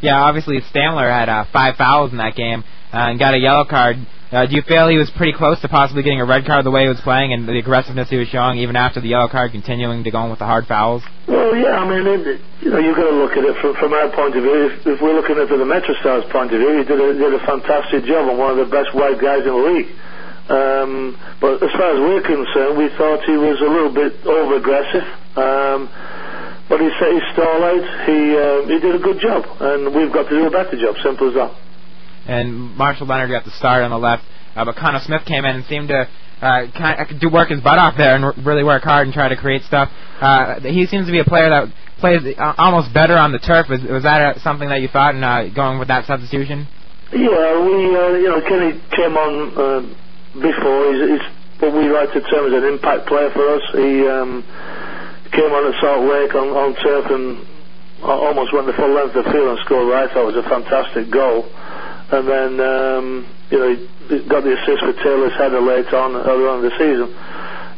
[0.00, 3.66] Yeah, obviously Stammler had uh, five fouls in that game uh, and got a yellow
[3.68, 3.96] card.
[4.30, 6.70] Uh, do you feel he was pretty close to possibly getting a red card the
[6.70, 9.50] way he was playing and the aggressiveness he was showing, even after the yellow card,
[9.50, 11.02] continuing to go on with the hard fouls?
[11.26, 13.92] Well, yeah, I mean, it, you know, you've got to look at it from, from
[13.92, 14.70] our point of view.
[14.70, 16.96] If, if we're looking at it from the Metro Stars point of view, he did
[17.02, 19.90] a, did a fantastic job and one of the best wide guys in the league.
[20.48, 24.56] Um, but as far as we're concerned, we thought he was a little bit over
[24.56, 25.06] aggressive.
[25.36, 25.88] Um,
[26.68, 27.84] but he set his stall out.
[28.06, 30.94] He uh, he did a good job, and we've got to do a better job.
[31.02, 31.52] Simple as that.
[32.26, 34.22] And Marshall Leonard got the start on the left,
[34.54, 36.06] uh, but Khano Smith came in and seemed to
[36.40, 39.14] uh, kind of do work his butt off there and r- really work hard and
[39.14, 39.90] try to create stuff.
[40.20, 43.66] Uh, he seems to be a player that plays uh, almost better on the turf.
[43.68, 46.68] Was, was that uh, something that you thought in uh, going with that substitution?
[47.12, 49.94] Yeah, we uh, you know Kenny came on uh,
[50.34, 50.94] before.
[50.94, 51.26] He's, he's
[51.60, 53.64] what we like to term as an impact player for us.
[53.76, 54.42] He um,
[55.30, 57.46] came on at Salt Lake on, on turf and
[58.02, 60.48] almost went the full length of the field and scored what I thought was a
[60.48, 61.44] fantastic goal.
[62.10, 63.06] And then um,
[63.50, 63.70] you know
[64.08, 67.08] he got the assist for Taylor's header late on earlier on in the season.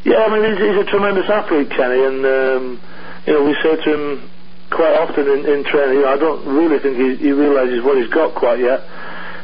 [0.06, 2.62] Yeah, I mean he's, he's a tremendous athlete, Kenny, and um,
[3.26, 4.30] you know we say to him
[4.70, 6.00] quite often in, in training.
[6.00, 8.80] You know, I don't really think he, he realises what he's got quite yet.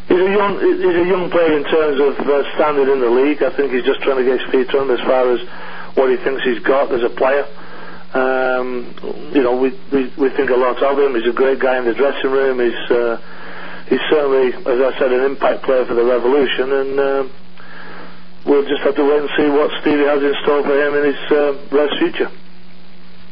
[0.09, 3.43] He's a young he's a young player in terms of uh, standard in the league.
[3.45, 5.41] I think he's just trying to get his feet under as far as
[6.01, 7.45] what he thinks he's got as a player.
[8.17, 8.89] Um,
[9.37, 11.13] you know, we, we we think a lot of him.
[11.13, 12.57] He's a great guy in the dressing room.
[12.57, 13.21] He's uh,
[13.93, 17.23] he's certainly, as I said, an impact player for the Revolution, and um,
[18.49, 21.05] we'll just have to wait and see what Stevie has in store for him in
[21.05, 22.33] his uh, future.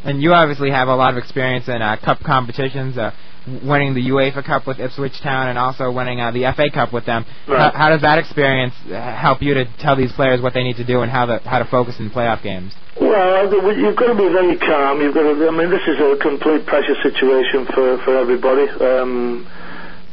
[0.05, 3.11] And you obviously have a lot of experience in uh, cup competitions, uh,
[3.47, 7.07] winning the UEFA Cup with Ipswich Town and also winning uh, the FA Cup with
[7.07, 7.25] them.
[7.47, 7.73] Right.
[7.73, 10.77] How, how does that experience uh, help you to tell these players what they need
[10.77, 12.75] to do and how to how to focus in playoff games?
[13.01, 15.01] Well, you've got to be very calm.
[15.01, 15.49] You've got to.
[15.49, 18.67] I mean, this is a complete pressure situation for for everybody.
[18.83, 19.47] Um,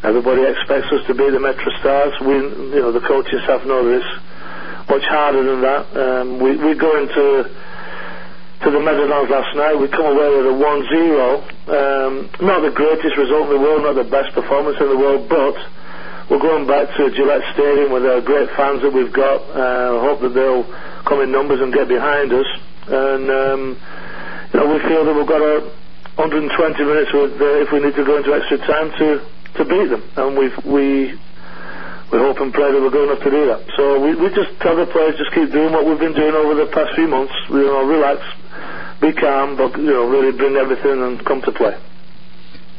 [0.04, 2.14] everybody expects us to be the Metro Stars.
[2.22, 2.36] We,
[2.76, 4.06] you know, the coaching staff know this
[4.90, 5.84] much harder than that.
[5.96, 7.50] Um, we we go into
[8.64, 9.76] to the Meadowlands last night.
[9.76, 10.64] We come away with a 1-0.
[11.68, 15.28] Um, not the greatest result in the world, not the best performance in the world,
[15.28, 15.60] but
[16.32, 19.44] we're going back to Gillette Stadium with our great fans that we've got.
[19.52, 20.64] Uh, I hope that they'll
[21.04, 22.48] come in numbers and get behind us.
[22.88, 25.68] And um, you know, we feel that we've got a
[26.16, 26.56] 120
[26.88, 29.20] minutes with, uh, if we need to go into extra time to
[29.60, 31.20] to beat them, and we've we.
[32.12, 33.66] We hope and pray that we're good enough to do that.
[33.74, 36.54] So we, we just tell the players just keep doing what we've been doing over
[36.54, 37.34] the past few months.
[37.50, 38.22] You know, relax,
[39.02, 41.74] be calm, but you know, really bring everything and come to play.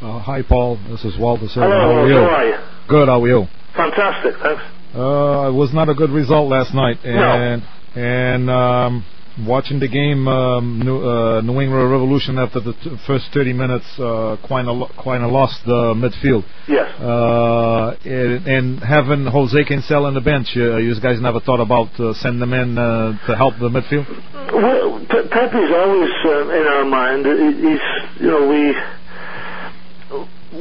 [0.03, 0.77] Uh, hi, Paul.
[0.89, 1.69] This is Walter Silva.
[1.71, 2.15] Hello, how are you?
[2.15, 2.57] how are you?
[2.89, 3.09] Good.
[3.09, 3.47] How are you?
[3.77, 4.63] Fantastic, thanks.
[4.95, 7.11] Uh, it was not a good result last night, No.
[7.11, 7.63] and
[7.97, 9.05] and um,
[9.47, 13.87] watching the game, um, New, uh, New England Revolution after the t- first 30 minutes,
[13.99, 16.45] uh, quite a quite a lost the midfield.
[16.69, 16.87] Yes.
[17.01, 21.89] Uh, and, and having Jose Cancela on the bench, uh, you guys never thought about
[21.99, 24.07] uh, sending them in uh, to help the midfield?
[24.53, 27.27] Well, Pe- Pepe's always in our mind.
[27.27, 28.75] He's, you know, we,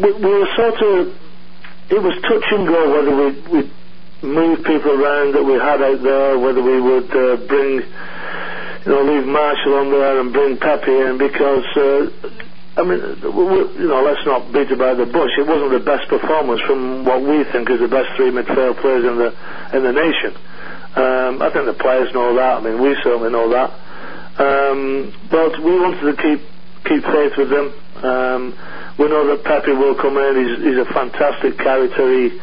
[0.02, 1.14] we we were sort of.
[1.90, 3.72] It was touch and go whether we we
[4.24, 7.84] move people around that we had out there, whether we would uh, bring,
[8.86, 11.65] you know, leave Marshall on there and bring Pepe in because.
[11.76, 12.39] Uh,
[12.76, 13.46] I mean, we,
[13.78, 15.30] you know, let's not beat about the bush.
[15.38, 19.06] It wasn't the best performance from what we think is the best three midfield players
[19.06, 19.30] in the
[19.78, 20.34] in the nation.
[20.98, 22.58] Um, I think the players know that.
[22.58, 23.69] I mean, we certainly know that.
[24.41, 26.41] Um, but we wanted to keep
[26.86, 27.74] keep faith with them.
[28.02, 28.41] Um,
[28.98, 30.34] we know that Pepe will come in.
[30.41, 32.10] He's, he's a fantastic character.
[32.10, 32.41] He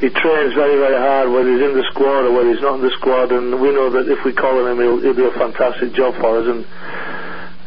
[0.00, 2.84] he trains very very hard whether he's in the squad or whether he's not in
[2.84, 3.32] the squad.
[3.32, 6.16] And we know that if we call on him, he'll, he'll do a fantastic job
[6.16, 6.46] for us.
[6.48, 6.64] And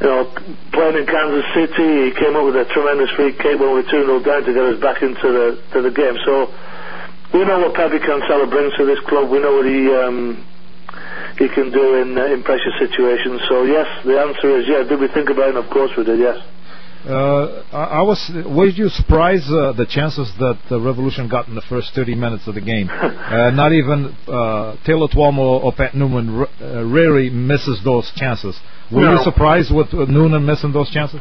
[0.02, 0.26] you know,
[0.74, 3.90] playing in Kansas City, he came up with a tremendous free kick when we were
[3.90, 6.18] 2 0 down to get us back into the to the game.
[6.26, 6.50] So
[7.34, 9.30] we know what Pepe Cancela brings to this club.
[9.30, 10.44] We know what he um,
[11.38, 13.42] he can do in uh, in pressure situations.
[13.48, 14.90] So yes, the answer is yes.
[14.90, 15.56] Did we think about it?
[15.56, 16.20] Of course we did.
[16.20, 16.42] Yes.
[17.04, 18.32] Uh, I, I was.
[18.48, 22.48] Were you surprised uh, the chances that the Revolution got in the first 30 minutes
[22.48, 22.88] of the game?
[22.90, 28.56] uh, not even uh, Taylor Twellman or Pat Noonan r- uh, rarely misses those chances.
[28.90, 31.20] Were you surprised with uh, Noonan missing those chances?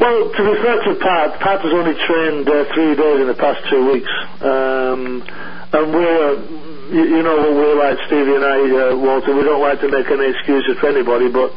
[0.00, 3.38] Well, to be fair to Pat, Pat has only trained uh, three days in the
[3.38, 4.10] past two weeks,
[4.42, 5.22] um,
[5.70, 6.70] and we're.
[6.90, 8.58] You, you know what we're like, Stevie and I,
[8.90, 9.30] uh, Walter.
[9.30, 11.54] We don't like to make any excuses for anybody, but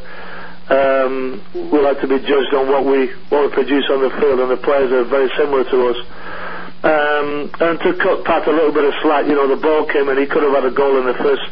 [0.70, 4.40] um, we like to be judged on what we what we produce on the field,
[4.40, 6.00] and the players are very similar to us.
[6.84, 7.28] Um,
[7.64, 10.20] and to cut Pat a little bit of slack, you know, the ball came and
[10.20, 11.44] He could have had a goal in the first.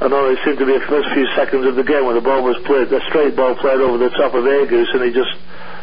[0.00, 2.20] I know it seemed to be the first few seconds of the game when the
[2.20, 5.32] ball was played, a straight ball played over the top of Agoos, and he just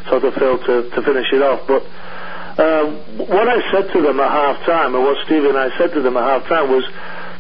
[0.09, 1.65] sort of failed to, to finish it off.
[1.65, 1.81] But
[2.61, 5.93] um, what I said to them at half time, and what Stevie and I said
[5.93, 6.85] to them at half time, was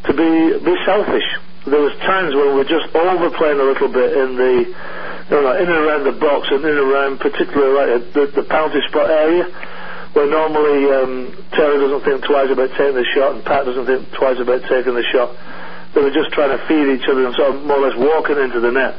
[0.09, 1.27] to be be selfish.
[1.65, 4.53] There was times when we were just overplaying a little bit in the,
[5.29, 8.45] you know, in and around the box and in and around, particularly like the, the
[8.49, 9.45] penalty spot area,
[10.17, 11.13] where normally um,
[11.53, 14.97] Taylor doesn't think twice about taking the shot and Pat doesn't think twice about taking
[14.97, 15.37] the shot.
[15.93, 18.41] They were just trying to feed each other and sort of more or less walking
[18.41, 18.97] into the net,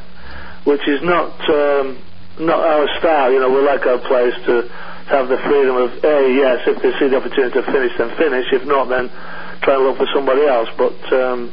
[0.62, 1.98] which is not um,
[2.38, 3.32] not our style.
[3.32, 4.68] You know, we like our players to
[5.10, 8.46] have the freedom of, a yes, if they see the opportunity to finish, then finish.
[8.52, 9.10] If not, then
[9.60, 10.68] try and look for somebody else.
[10.78, 11.52] But um,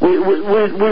[0.00, 0.90] we, we, we, we,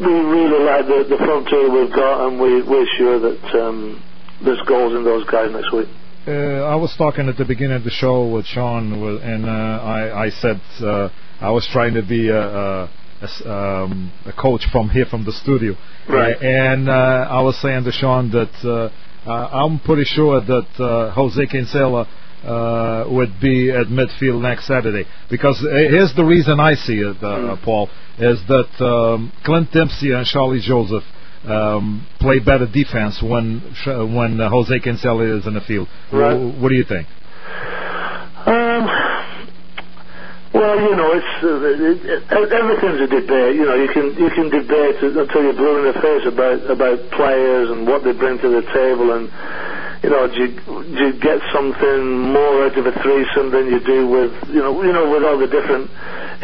[0.00, 4.02] we really like the, the front two we've got, and we, we're sure that um,
[4.44, 5.88] there's goals in those guys next week.
[6.26, 10.24] Uh, I was talking at the beginning of the show with Sean, and uh, I,
[10.24, 14.88] I said uh, I was trying to be a, a, a um, a coach from
[14.88, 15.74] here from the studio,
[16.08, 16.36] Right.
[16.40, 18.90] And uh, I was saying to Sean that uh,
[19.30, 22.06] I'm pretty sure that uh, Jose Cancela
[22.44, 27.16] uh, would be at midfield next Saturday because uh, here's the reason I see it,
[27.22, 31.04] uh, Paul, is that um, Clint Dempsey and Shalrie Joseph
[31.44, 33.60] um, play better defense when
[34.14, 35.88] when uh, Jose Cancela is in the field.
[36.12, 36.36] Right.
[36.36, 37.06] Wh- What do you think?
[38.46, 38.84] Um,
[40.54, 43.56] well, you know, it's uh, it, it, everything's a debate.
[43.56, 46.98] You know, you can you can debate until you're blue in the face about about
[47.10, 49.28] players and what they bring to the table, and
[50.04, 50.48] you know, do you,
[50.84, 54.76] do you get something more out of a threesome than you do with you know
[54.84, 55.88] you know with all the different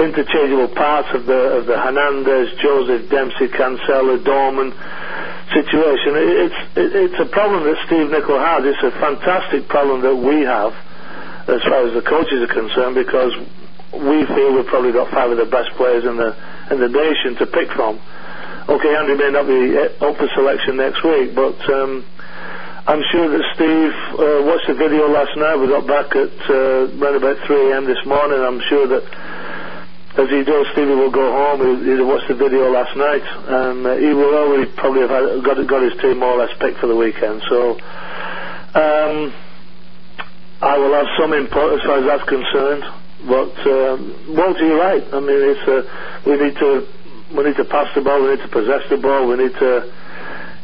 [0.01, 4.73] interchangeable parts of the of the Hernandez, Joseph, Dempsey, Cancela, Dorman
[5.53, 6.17] situation.
[6.17, 8.65] It, it's it, it's a problem that Steve Nicol has.
[8.65, 10.73] It's a fantastic problem that we have
[11.45, 13.37] as far as the coaches are concerned because
[13.93, 16.33] we feel we've probably got five of the best players in the
[16.73, 18.01] in the nation to pick from.
[18.73, 22.07] Okay, Andy may not be up for selection next week, but um,
[22.91, 25.63] I'm sure that Steve uh, watched the video last night.
[25.63, 27.87] We got back at uh, around about 3 a.m.
[27.87, 28.43] this morning.
[28.43, 29.07] I'm sure that
[30.19, 31.63] as he does, Stevie will go home.
[31.63, 35.39] He, he watched the video last night, and uh, he will already probably have had,
[35.47, 37.47] got got his team more or less picked for the weekend.
[37.47, 37.79] So.
[38.75, 39.35] Um,
[40.61, 42.85] I will have some input as far as that's concerned.
[43.25, 45.05] But um, Walter, you're right.
[45.15, 45.83] I mean, it's uh,
[46.27, 46.71] we need to
[47.39, 48.19] we need to pass the ball.
[48.21, 49.31] We need to possess the ball.
[49.31, 49.89] We need to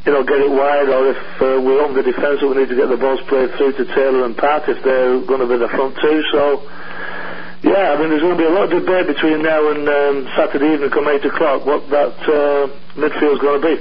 [0.06, 0.88] you know get it wide.
[0.88, 3.74] Or if uh, we open the defence, we need to get the balls played through
[3.76, 6.22] to Taylor and Pat if they're going to be the front two.
[6.32, 6.64] So.
[7.64, 10.28] Yeah, I mean, there's going to be a lot of debate between now and um,
[10.36, 13.76] Saturday evening, come eight o'clock, what that uh, midfield's going to be.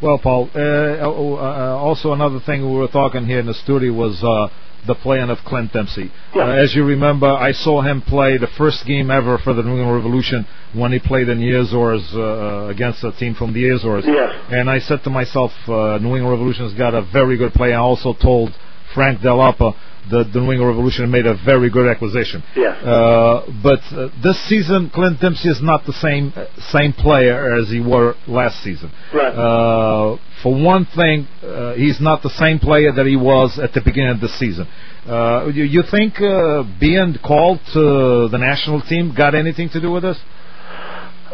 [0.00, 4.22] Well, Paul, uh, uh, also another thing we were talking here in the studio was
[4.22, 4.48] uh,
[4.86, 6.10] the playing of Clint Dempsey.
[6.34, 6.42] Yeah.
[6.42, 9.76] Uh, as you remember, I saw him play the first game ever for the New
[9.78, 14.04] England Revolution when he played in the Azores uh, against a team from the Azores.
[14.06, 14.34] Yes.
[14.50, 17.74] And I said to myself, uh, New England Revolution's got a very good player.
[17.74, 18.52] I also told
[18.96, 19.76] Frank Dell'Apa
[20.10, 22.42] that the New England Revolution made a very good acquisition.
[22.54, 22.82] Yes.
[22.82, 26.32] Uh, but uh, this season, Clint Dempsey is not the same
[26.70, 28.90] same player as he were last season.
[29.12, 29.34] Right.
[29.34, 33.80] Uh, for one thing, uh, he's not the same player that he was at the
[33.80, 34.66] beginning of the season.
[35.06, 39.90] Uh, you, you think uh, being called to the national team got anything to do
[39.90, 40.18] with this?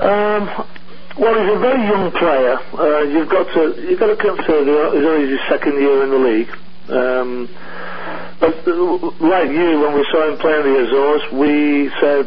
[0.01, 0.49] Um,
[1.21, 2.57] well, he's a very young player.
[2.73, 6.17] Uh, you've got to you've got to consider he's only his second year in the
[6.17, 6.72] league.
[6.93, 7.49] Um,
[8.41, 8.73] but uh,
[9.23, 12.25] like you, when we saw him playing the Azores, we said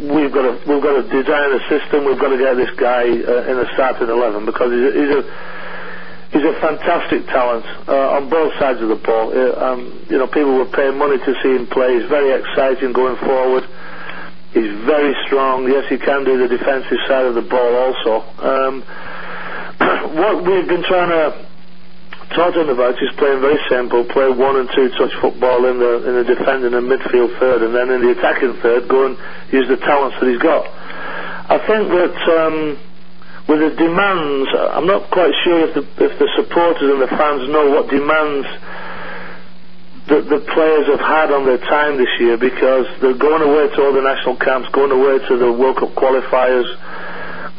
[0.00, 2.04] we've got to we've got to design a system.
[2.04, 5.12] We've got to get this guy uh, in a starting eleven because he's a, he's
[5.18, 5.22] a
[6.32, 9.34] he's a fantastic talent uh, on both sides of the ball.
[9.34, 11.98] Uh, um, you know, people were paying money to see him play.
[11.98, 13.64] He's very exciting going forward.
[14.54, 15.68] He's very strong.
[15.68, 18.12] Yes, he can do the defensive side of the ball also.
[18.42, 18.82] Um,
[20.16, 21.49] what we've been trying to
[22.34, 25.78] talk to him about is playing very simple, play one and two touch football in
[25.78, 29.16] the in the defending and midfield third, and then in the attacking third, go and
[29.52, 30.66] use the talents that he's got.
[31.50, 32.16] I think that.
[32.28, 32.78] Um,
[33.48, 37.50] with the demands, I'm not quite sure if the if the supporters and the fans
[37.50, 38.46] know what demands
[40.06, 43.78] that the players have had on their time this year because they're going away to
[43.82, 46.66] all the national camps, going away to the World Cup qualifiers,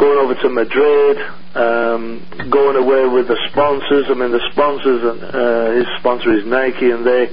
[0.02, 1.18] going over to Madrid,
[1.54, 4.10] um, going away with the sponsors.
[4.10, 7.30] I mean, the sponsors, and uh, his sponsor is Nike, and they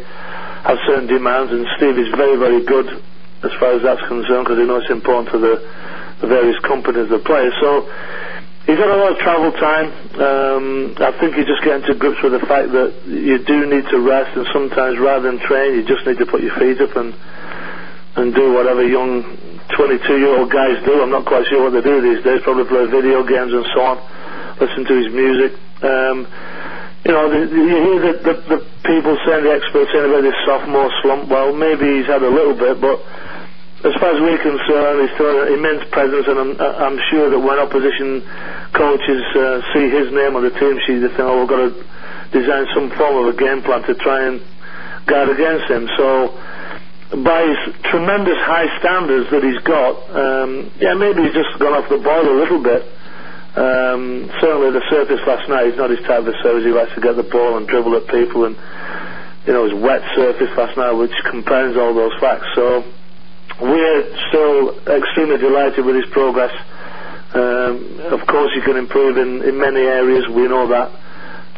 [0.68, 1.48] have certain demands.
[1.48, 3.00] And Steve is very, very good
[3.40, 5.54] as far as that's concerned because he knows it's important to the,
[6.20, 7.48] the various companies that play.
[7.56, 7.88] So
[8.68, 9.88] he's got a lot of travel time.
[10.20, 10.66] Um,
[11.00, 13.98] I think he's just getting to grips with the fact that you do need to
[14.04, 17.16] rest, and sometimes rather than train, you just need to put your feet up and
[18.18, 19.22] and do whatever young
[19.70, 21.02] 22-year-old guys do.
[21.02, 22.40] I'm not quite sure what they do these days.
[22.42, 23.96] Probably play video games and so on.
[24.60, 25.52] Listen to his music.
[25.82, 26.26] Um,
[27.04, 30.34] you know, the, you hear the, the, the people saying, the experts saying about this
[30.44, 31.28] sophomore slump.
[31.28, 32.98] Well, maybe he's had a little bit, but
[33.86, 37.38] as far as we're concerned, he's still an immense presence, and I'm, I'm sure that
[37.38, 38.26] when opposition
[38.74, 41.70] coaches uh, see his name on the team sheet, they think, oh, we've got to
[42.34, 44.42] design some form of a game plan to try and
[45.06, 45.88] guard against him.
[45.96, 46.34] So,
[47.08, 51.88] by his tremendous high standards that he's got, um, yeah, maybe he's just gone off
[51.88, 52.84] the boil a little bit.
[53.56, 56.64] Um, certainly, the surface last night, he's not his type of service.
[56.64, 58.54] He likes to get the ball and dribble at people, and
[59.48, 62.46] you know, his wet surface last night, which compounds all those facts.
[62.54, 62.84] So,
[63.60, 66.52] we're still extremely delighted with his progress.
[67.34, 70.28] Um, of course, he can improve in, in many areas.
[70.28, 70.92] We know that,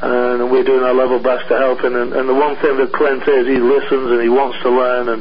[0.02, 1.94] and we're doing our level best to help him.
[1.96, 5.08] And, and the one thing that Clint is, he listens and he wants to learn,
[5.08, 5.20] and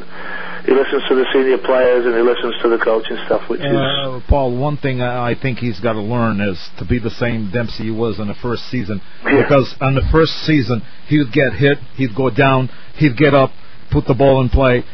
[0.64, 3.72] he listens to the senior players and he listens to the coaching staff, which is
[3.72, 7.10] Uh, Paul, one thing I I think he's got to learn is to be the
[7.10, 9.00] same Dempsey he was in the first season.
[9.24, 9.42] Yeah.
[9.42, 13.50] Because on the first season, he would get hit, he'd go down, he'd get up,
[13.90, 14.84] put the ball in play.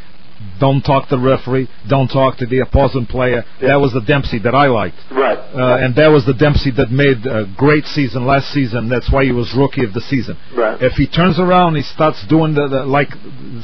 [0.60, 1.68] Don't talk to the referee.
[1.88, 3.44] Don't talk to the opposing player.
[3.60, 4.96] That was the Dempsey that I liked.
[5.10, 5.36] right.
[5.36, 8.88] Uh, and that was the Dempsey that made a great season last season.
[8.88, 10.36] That's why he was rookie of the season.
[10.54, 10.80] Right.
[10.82, 13.08] If he turns around, he starts doing the, the like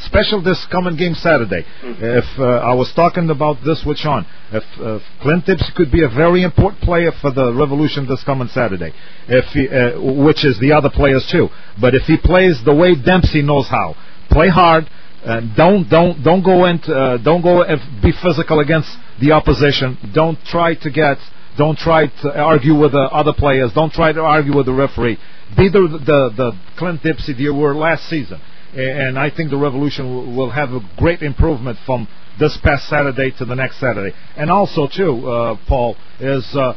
[0.01, 1.65] special this coming game Saturday.
[1.83, 6.03] If uh, I was talking about this with Sean, if uh, Clint Dempsey could be
[6.05, 8.93] a very important player for the Revolution this coming Saturday,
[9.29, 11.49] if he, uh, which is the other players too.
[11.81, 13.95] But if he plays the way Dempsey knows how,
[14.31, 14.89] play hard.
[15.25, 18.89] Uh, don't don't don't go and uh, don't go and be physical against
[19.21, 19.97] the opposition.
[20.13, 21.19] Don't try to get.
[21.57, 23.73] Don't try to argue with the other players.
[23.73, 25.19] Don't try to argue with the referee.
[25.57, 28.41] Be the the, the Clint Dempsey you were last season,
[28.75, 32.09] and I think the Revolution will have a great improvement from
[32.41, 34.17] this past Saturday to the next Saturday.
[34.37, 36.45] And also too, uh, Paul is.
[36.57, 36.75] Uh,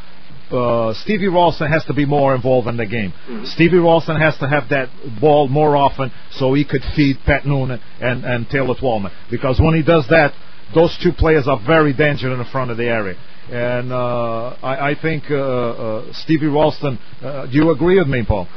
[0.51, 3.13] uh, Stevie Ralston has to be more involved in the game.
[3.45, 4.89] Stevie Ralston has to have that
[5.19, 9.11] ball more often so he could feed Pat Noonan and, and Taylor Twellman.
[9.29, 10.33] Because when he does that,
[10.73, 13.17] those two players are very dangerous in the front of the area.
[13.49, 18.25] And uh, I, I think uh, uh, Stevie Ralston, uh, do you agree with me,
[18.25, 18.47] Paul?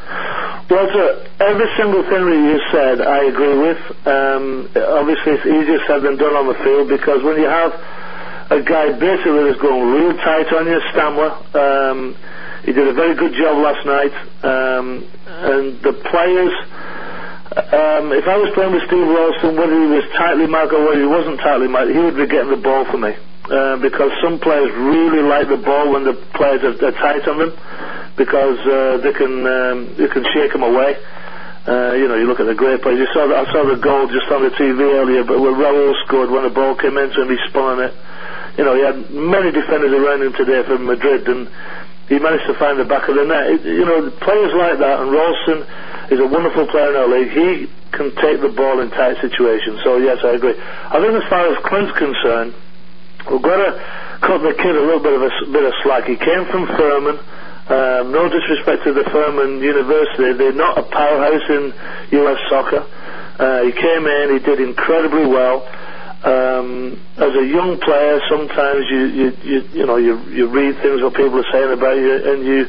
[0.68, 3.80] Well, sir, every single thing that you said, I agree with.
[4.05, 7.72] Um, obviously, it's easier said than done on the field because when you have
[8.51, 12.16] a guy basically that's going real tight on you, Stammler, um,
[12.64, 16.55] he did a very good job last night, um, and the players.
[17.49, 21.01] Um, if I was playing with Steve Ralston, whether he was tightly marked or whether
[21.01, 23.16] he wasn't tightly marked, he would be getting the ball for me.
[23.49, 27.38] Uh, because some players really like the ball when the players are, are tight on
[27.40, 27.53] them.
[28.18, 30.99] because uh, they can um, you can shake them away.
[31.64, 32.99] Uh, you know, you look at the great players.
[32.99, 35.94] You saw that, I saw the goal just on the TV earlier, but where Raul
[36.05, 37.94] scored when the ball came into him, he spun on it.
[38.59, 41.46] You know, he had many defenders around him today from Madrid, and
[42.11, 43.46] he managed to find the back of the net.
[43.54, 45.62] It, you know, players like that, and Ralston
[46.11, 47.30] is a wonderful player in our league.
[47.30, 49.78] He can take the ball in tight situations.
[49.86, 50.59] So yes, I agree.
[50.59, 52.50] I think as far as Clint's concerned,
[53.30, 53.70] we've got to
[54.26, 56.11] cut the kid a little bit of a bit of slack.
[56.11, 57.16] He came from Furman.
[57.68, 61.74] Um, no disrespect to the Furman University, they're not a powerhouse in
[62.16, 62.40] U.S.
[62.48, 62.80] soccer.
[63.38, 65.68] Uh, he came in, he did incredibly well.
[66.19, 70.99] Um, as a young player, sometimes you, you, you, you know, you, you read things
[71.03, 72.66] what people are saying about you, and you,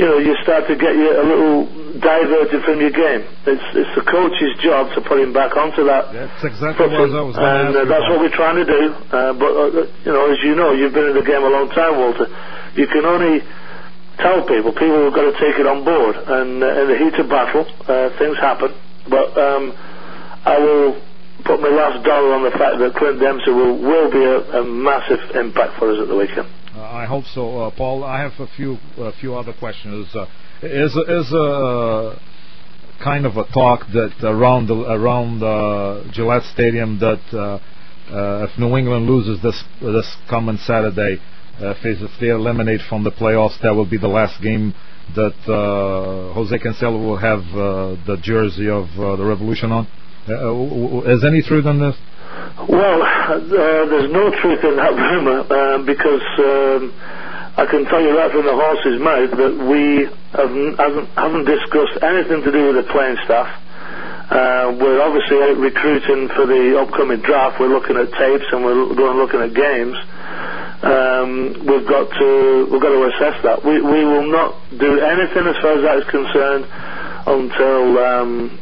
[0.00, 1.68] you know, you start to get you a little
[2.00, 3.28] diverted from your game.
[3.44, 6.16] It's, it's the coach's job to put him back onto that.
[6.16, 8.82] That's exactly what I was and uh, that's what we're trying to do.
[9.12, 9.66] Uh, but uh,
[10.08, 12.24] you know, as you know, you've been in the game a long time, Walter.
[12.72, 13.44] You can only
[14.16, 14.72] tell people.
[14.72, 16.16] People have got to take it on board.
[16.16, 18.72] And uh, in the heat of battle, uh, things happen.
[19.08, 19.76] But um,
[20.48, 20.96] I will
[21.44, 24.64] put my last dollar on the fact that Clint Dempsey will, will be a, a
[24.64, 26.48] massive impact for us at the weekend.
[26.74, 28.04] Uh, I hope so, uh, Paul.
[28.04, 30.08] I have a few a few other questions.
[30.14, 30.26] Uh,
[30.62, 32.18] is is a
[33.02, 37.58] kind of a talk that around the, around uh, Gillette Stadium that uh,
[38.10, 41.18] uh, if New England loses this this coming Saturday,
[41.60, 44.74] uh, if they eliminate from the playoffs, that will be the last game
[45.14, 49.86] that uh, Jose Cancela will have uh, the jersey of uh, the Revolution on.
[50.28, 51.96] Uh, is any truth in this?
[52.68, 53.38] Well, uh,
[53.90, 56.94] there's no truth in that rumor um, because um,
[57.56, 61.98] I can tell you right from the horse's mouth that we haven't, haven't, haven't discussed
[62.02, 63.50] anything to do with the playing staff.
[64.32, 67.60] Uh, we're obviously out recruiting for the upcoming draft.
[67.60, 69.98] We're looking at tapes and we're going looking at games
[70.82, 73.64] um, we've got to we've got to assess that.
[73.64, 76.66] We we will not do anything as far as that is concerned
[77.26, 78.58] until um,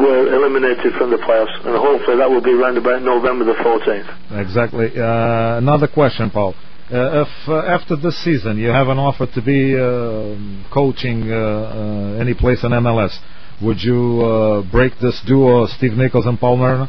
[0.00, 4.40] we're eliminated from the playoffs, and hopefully that will be around about November the 14th.
[4.40, 4.88] Exactly.
[4.96, 6.54] Uh, another question, Paul.
[6.90, 10.34] Uh, if uh, after this season you have an offer to be uh,
[10.74, 13.16] coaching uh, uh, any place in MLS,
[13.62, 16.88] would you break this duo, Steve Nichols and Paul Mariner?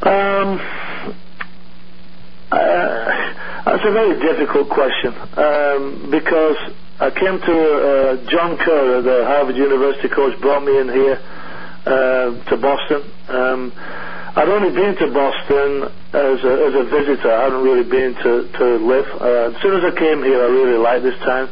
[0.00, 0.56] Um,
[3.68, 6.56] that's a very difficult question um, because
[6.98, 11.20] I came to uh, John Kerr, the Harvard University coach, brought me in here
[12.50, 13.02] to Boston.
[13.28, 13.72] Um,
[14.36, 15.70] I'd only been to Boston
[16.12, 17.32] as a, as a visitor.
[17.32, 19.08] I hadn't really been to, to live.
[19.20, 21.46] Uh, as soon as I came here, I really liked this town.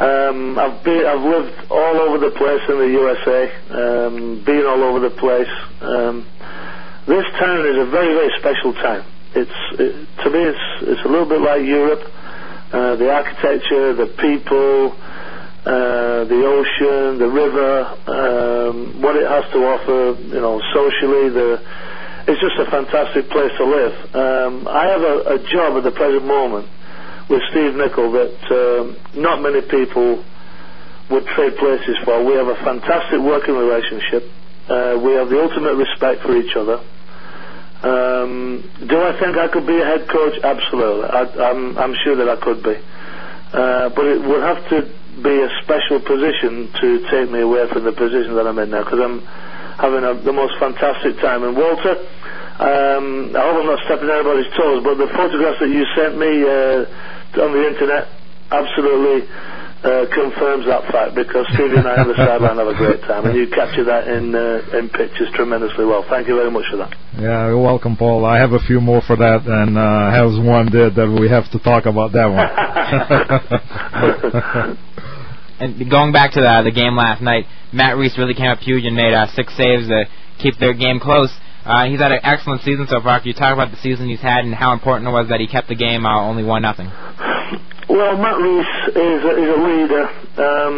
[0.00, 3.40] Um, I've been, I've lived all over the place in the USA,
[3.76, 4.14] um,
[4.44, 5.52] been all over the place.
[5.80, 6.24] Um,
[7.06, 9.92] this town is a very, very special town it's it,
[10.24, 12.02] to me it's it's a little bit like Europe.
[12.70, 14.94] Uh, the architecture, the people,
[15.66, 21.60] uh, the ocean, the river, um, what it has to offer, you know, socially, the
[22.28, 23.94] it's just a fantastic place to live.
[24.14, 26.68] Um, I have a, a job at the present moment
[27.28, 30.22] with Steve Nicol that um, not many people
[31.10, 32.22] would trade places for.
[32.24, 34.30] We have a fantastic working relationship.
[34.68, 36.78] Uh, we have the ultimate respect for each other.
[37.82, 40.36] Um, do I think I could be a head coach?
[40.44, 41.08] Absolutely.
[41.08, 42.76] I, am sure that I could be.
[43.52, 47.84] Uh, but it would have to be a special position to take me away from
[47.84, 49.20] the position that I'm in now because I'm
[49.80, 51.44] having a, the most fantastic time.
[51.44, 51.96] And Walter,
[52.60, 56.20] um, I hope I'm not stepping on anybody's toes, but the photographs that you sent
[56.20, 58.08] me uh, on the internet
[58.50, 59.28] absolutely
[59.80, 63.24] uh, confirms that fact because Stevie and I on the sideline have a great time,
[63.24, 66.04] and you capture that in uh, in pictures tremendously well.
[66.04, 66.92] Thank you very much for that.
[67.16, 68.26] Yeah, you're welcome, Paul.
[68.26, 71.50] I have a few more for that, and uh, has one that, that we have
[71.52, 72.44] to talk about that one.
[75.60, 78.84] and going back to the the game last night, Matt Reis really came up huge
[78.84, 80.04] and made uh, six saves to
[80.38, 81.30] keep their game close.
[81.64, 83.20] Uh, he's had an excellent season so far.
[83.20, 85.46] Can you talk about the season he's had and how important it was that he
[85.46, 86.88] kept the game uh, only one nothing?
[87.88, 90.04] Well, Matt Reis is a, is a leader.
[90.40, 90.76] Um,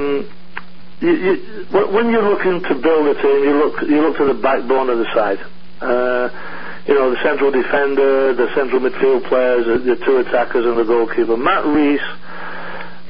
[1.00, 1.32] you, you,
[1.70, 4.98] when you're looking to build a team, you look you look to the backbone of
[4.98, 5.38] the side.
[5.80, 6.30] Uh,
[6.86, 10.84] you know, the central defender, the central midfield players, the, the two attackers, and the
[10.84, 11.36] goalkeeper.
[11.36, 12.02] Matt Reis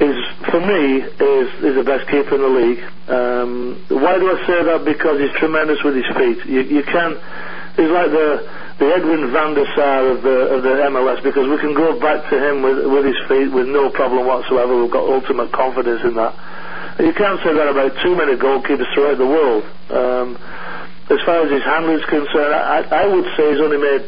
[0.02, 0.18] is,
[0.50, 2.82] for me, is is the best keeper in the league.
[3.06, 4.82] Um, why do I say that?
[4.84, 6.42] Because he's tremendous with his feet.
[6.46, 7.18] You, you can't.
[7.78, 8.42] He's like the
[8.82, 12.28] the Edwin van der Sar of the of the MLS because we can go back
[12.30, 14.74] to him with with his feet with no problem whatsoever.
[14.74, 16.34] We've got ultimate confidence in that.
[16.98, 19.64] You can't say that about too many goalkeepers throughout the world.
[19.88, 20.36] Um,
[21.08, 24.04] as far as his handling is concerned, I, I would say he's only made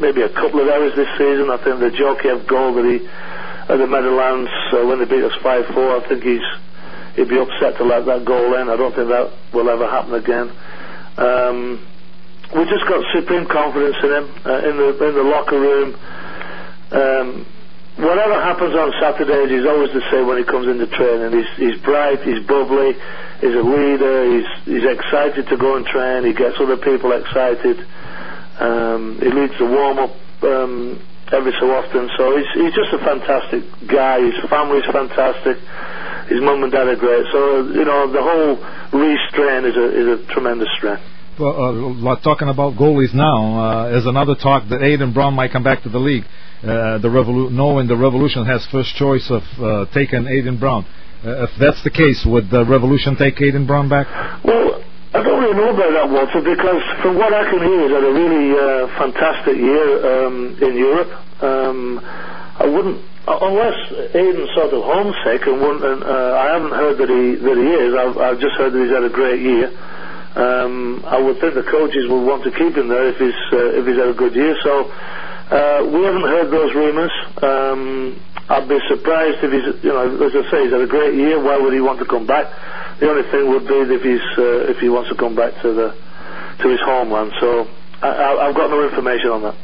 [0.00, 1.50] maybe a couple of errors this season.
[1.50, 3.04] I think the Djorkaeff goal that he
[3.68, 6.44] at the Meadowlands uh, when they beat us five four, I think he's
[7.16, 8.68] he'd be upset to let that goal in.
[8.68, 10.50] I don't think that will ever happen again.
[11.16, 11.80] Um,
[12.56, 15.96] we just got supreme confidence in him uh, in the in the locker room.
[16.92, 17.46] Um,
[17.96, 21.32] whatever happens on Saturdays, he's always the same when he comes into training.
[21.32, 22.92] He's he's bright, he's bubbly,
[23.40, 26.24] he's a leader, he's he's excited to go and train.
[26.24, 27.86] He gets other people excited.
[28.60, 31.00] Um, he leads the warm up um,
[31.32, 32.08] every so often.
[32.16, 34.20] So he's he's just a fantastic guy.
[34.20, 35.56] His family's fantastic.
[36.28, 37.26] His mum and dad are great.
[37.32, 38.56] So you know the whole
[38.92, 41.00] restrain is a is a tremendous strain.
[41.40, 45.64] Well, uh, talking about goalies now, uh, is another talk that Adin Brown might come
[45.64, 46.24] back to the league.
[46.62, 50.84] Uh, the Revolu- knowing the Revolution has first choice of uh, taking Adin Brown.
[51.24, 54.06] Uh, if that's the case, would the Revolution take Adin Brown back?
[54.44, 57.92] Well, I don't really know about that, Walter, because from what I can hear, he's
[57.92, 61.12] had a really uh, fantastic year um, in Europe.
[61.44, 62.96] Um, I wouldn't,
[63.28, 63.76] unless
[64.16, 67.90] Adin's sort of homesick, and, and uh, I haven't heard that he that he is.
[67.92, 69.68] I've, I've just heard that he's had a great year.
[70.32, 73.76] Um, I would think the coaches would want to keep him there if he's uh,
[73.76, 74.56] if he's had a good year.
[74.64, 74.88] So
[75.52, 77.12] uh, we haven't heard those rumours.
[77.44, 78.16] Um,
[78.48, 81.36] I'd be surprised if he's, you know, as I say, he's had a great year.
[81.36, 82.48] Why would he want to come back?
[83.02, 85.74] The only thing would be if he's uh, if he wants to come back to
[85.74, 85.90] the
[86.62, 87.32] to his homeland.
[87.42, 87.66] So
[87.98, 89.56] I, I've got no information on that.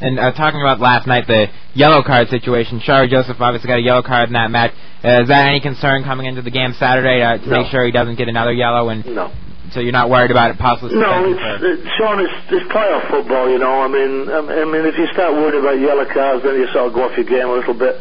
[0.00, 3.84] And uh, talking about last night, the yellow card situation, Shalrie Joseph obviously got a
[3.84, 4.72] yellow card in that match.
[5.04, 7.60] Uh, is that any concern coming into the game Saturday uh, to No.
[7.60, 8.88] make sure he doesn't get another yellow?
[8.88, 9.32] And No.
[9.72, 10.96] so you're not worried about it possibly.
[10.96, 12.20] No, it's, it's Sean.
[12.20, 13.84] It's, it's playoff football, you know.
[13.84, 16.92] I mean, I mean, if you start worrying about yellow cards, then you sort of
[16.96, 17.96] go off your game a little bit.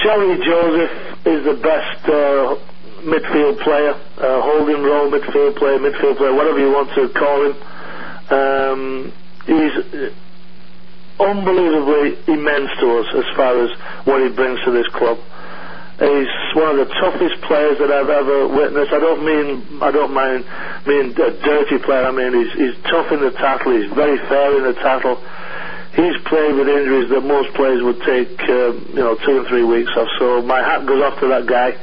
[0.00, 0.92] Shalrie Joseph
[1.28, 2.56] is the best uh,
[3.02, 7.54] midfield player, uh, holding role midfield player, midfield player, whatever you want to call him.
[8.30, 9.12] Um,
[9.46, 10.10] he's uh,
[11.20, 13.70] unbelievably immense to us as far as
[14.06, 15.18] what he brings to this club.
[15.98, 18.92] He's one of the toughest players that I've ever witnessed.
[18.92, 20.44] I don't mean I don't mind
[20.86, 22.06] mean a dirty player.
[22.06, 23.76] I mean he's he's tough in the tackle.
[23.76, 25.22] He's very fair in the tackle.
[25.94, 29.62] He's played with injuries that most players would take uh, you know two and three
[29.62, 30.08] weeks off.
[30.18, 31.76] So my hat goes off to that guy.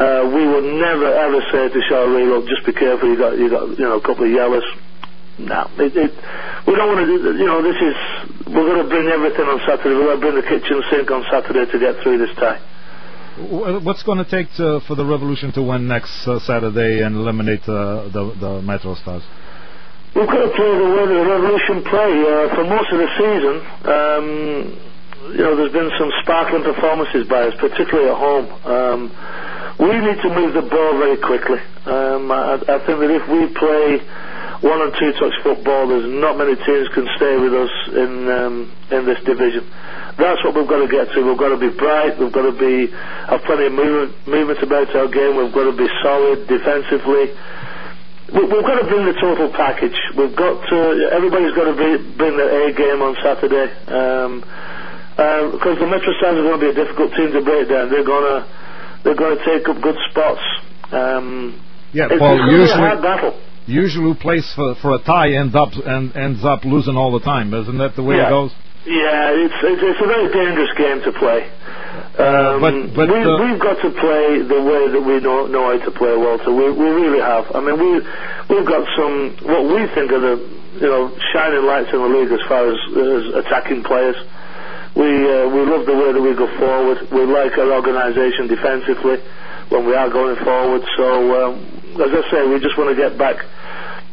[0.00, 3.04] Uh, we would never ever say to Shalrie, look, just be careful.
[3.04, 4.64] You got you got you know a couple of yellows.
[5.36, 6.12] No, it, it,
[6.64, 7.36] we don't want to do.
[7.36, 7.96] You know, this is
[8.48, 9.92] we're going to bring everything on Saturday.
[9.92, 12.60] We're going to bring the kitchen sink on Saturday to get through this tie.
[13.84, 17.68] What's going to take to, for the Revolution to win next uh, Saturday and eliminate
[17.68, 19.22] uh, the the Metro Stars?
[20.16, 22.10] We've got to play the way the Revolution play.
[22.24, 24.26] Uh, for most of the season, um,
[25.36, 28.48] you know, there's been some sparkling performances by us, particularly at home.
[28.64, 29.00] Um,
[29.78, 31.60] we need to move the ball very quickly.
[31.86, 33.98] Um, I, I think that if we play
[34.60, 38.54] one and two touch football, there's not many teams can stay with us in um,
[38.90, 39.64] in this division.
[40.18, 41.22] That's what we've got to get to.
[41.24, 42.18] We've got to be bright.
[42.18, 42.92] We've got to be
[43.28, 45.36] have plenty of movement, movement about our game.
[45.36, 47.32] We've got to be solid defensively
[48.32, 49.98] we- we've got to bring the total package.
[50.16, 51.10] We've got to.
[51.12, 53.72] Everybody's got to be, bring their A game on Saturday.
[53.88, 54.44] Um,
[55.18, 57.90] uh, because the Metro Stars are going to be a difficult team to break down.
[57.90, 58.46] They're going to
[59.04, 60.42] they're going to take up good spots.
[60.92, 61.60] Um,
[61.92, 62.34] Yeah, it's, Paul.
[62.34, 63.32] it's going to be a
[63.66, 67.12] Usually, usually who plays for, for a tie ends up and ends up losing all
[67.12, 67.52] the time.
[67.54, 68.26] Isn't that the way Yeah.
[68.26, 68.52] it goes?
[68.86, 71.44] Yeah, it's, it's it's a very dangerous game to play.
[72.16, 75.68] Um, but- but, we, uh, we've got to play the way that we know know
[75.68, 76.48] how to play, Walter.
[76.52, 77.44] We we really have.
[77.54, 78.00] I mean, we
[78.48, 80.36] we've got some what we think are the
[80.80, 84.16] you know shining lights in the league as far as, as attacking players.
[84.96, 86.98] We uh, we love the way that we go forward.
[87.12, 89.22] We like our organisation defensively
[89.70, 90.82] when we are going forward.
[90.96, 91.06] So
[91.46, 91.52] um,
[91.94, 93.44] as I say, we just want to get back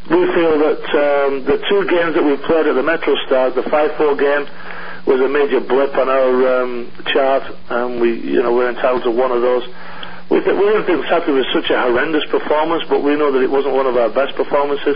[0.07, 3.67] we feel that um, the two games that we played at the Metro Stars, the
[3.67, 4.47] 5-4 game,
[5.03, 9.11] was a major blip on our um, chart, and we, you know, we're entitled to
[9.11, 9.67] one of those.
[10.31, 13.43] We, th- we didn't think Saturday was such a horrendous performance, but we know that
[13.43, 14.95] it wasn't one of our best performances.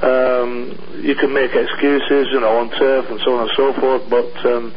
[0.00, 0.72] Um,
[1.04, 4.32] you can make excuses, you know, on turf and so on and so forth, but
[4.48, 4.72] um,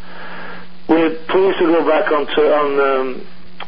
[0.90, 3.28] we're pleased to go back on, to, on, um,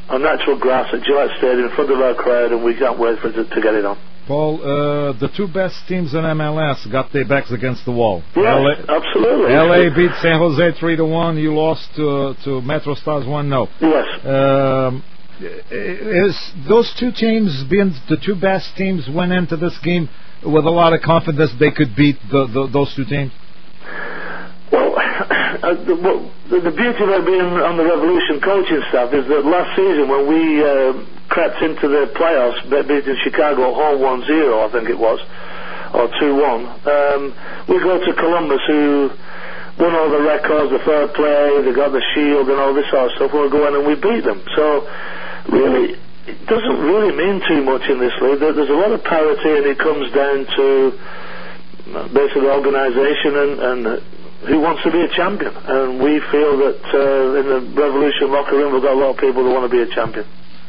[0.10, 3.20] on natural grass at Gillette Stadium in front of our crowd, and we can't wait
[3.20, 3.98] for it to, to get it on.
[4.28, 8.24] Paul, uh, the two best teams in MLS got their backs against the wall.
[8.36, 9.54] Yeah, LA, absolutely.
[9.54, 11.38] LA beat San Jose three to one.
[11.38, 14.26] You lost to to Metro Stars one 0 Yes.
[14.26, 15.04] Um,
[15.40, 20.10] is those two teams being the two best teams went into this game
[20.44, 23.32] with a lot of confidence they could beat the, the, those two teams?
[25.56, 25.96] Uh, the,
[26.52, 30.60] the, beauty about being on the Revolution coaching staff is that last season when we
[30.60, 30.92] uh,
[31.32, 35.24] crept into the playoffs, be- beating Chicago at home 1-0, I think it was,
[35.96, 37.22] or 2-1, um,
[37.72, 39.10] we go to Columbus who
[39.80, 43.08] won all the records, the third play, they got the shield and all this sort
[43.08, 43.32] of stuff.
[43.32, 44.44] We go in and we beat them.
[44.56, 44.84] So
[45.56, 45.96] really,
[46.28, 48.40] it doesn't really mean too much in this league.
[48.40, 50.68] There's a lot of parity, and it comes down to
[51.96, 53.82] uh, basically organisation and, and
[54.48, 55.54] who wants to be a champion.
[55.54, 59.18] And we feel that uh, in the Revolution locker room, we've got a lot of
[59.18, 60.26] people that want to be a champion.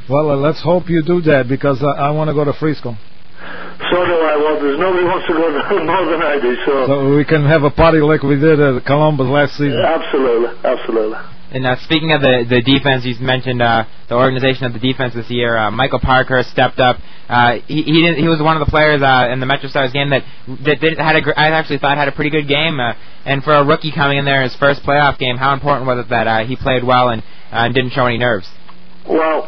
[0.08, 2.94] Well, uh, let's hope you do that because I, I want to go to Frisco.
[2.96, 4.34] So do I.
[4.40, 5.46] Well, there's nobody wants to go
[5.84, 6.52] more than I do.
[6.64, 9.78] So, So we can have a party like we did at Columbus last season.
[9.84, 11.18] absolutely, absolutely.
[11.53, 15.14] And uh, speaking of the the defense, you mentioned uh, the organization of the defense
[15.14, 15.57] this year.
[15.57, 16.97] Uh, Michael Parkhurst stepped up.
[17.28, 19.92] Uh, he he, didn't, he was one of the players uh, in the Metro Stars
[19.92, 20.22] game that
[20.66, 22.80] that did, had a gr- I actually thought had a pretty good game.
[22.80, 22.94] Uh,
[23.24, 26.05] and for a rookie coming in there in his first playoff game, how important was
[26.05, 27.22] it that uh, he played well and
[27.53, 28.49] uh, didn't show any nerves?
[29.09, 29.47] Well,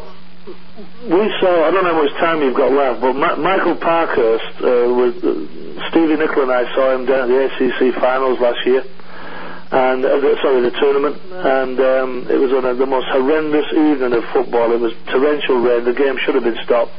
[1.03, 4.55] we saw, I don't know how much time you've got left, but Ma- Michael Parkhurst,
[4.63, 8.59] uh, with uh, Stevie Nicol and I saw him down at the ACC finals last
[8.67, 8.83] year.
[9.71, 13.69] And uh, the, sorry, the tournament, and um, it was on a, the most horrendous
[13.73, 14.73] evening of football.
[14.73, 15.85] It was torrential rain.
[15.85, 16.93] The game should have been stopped.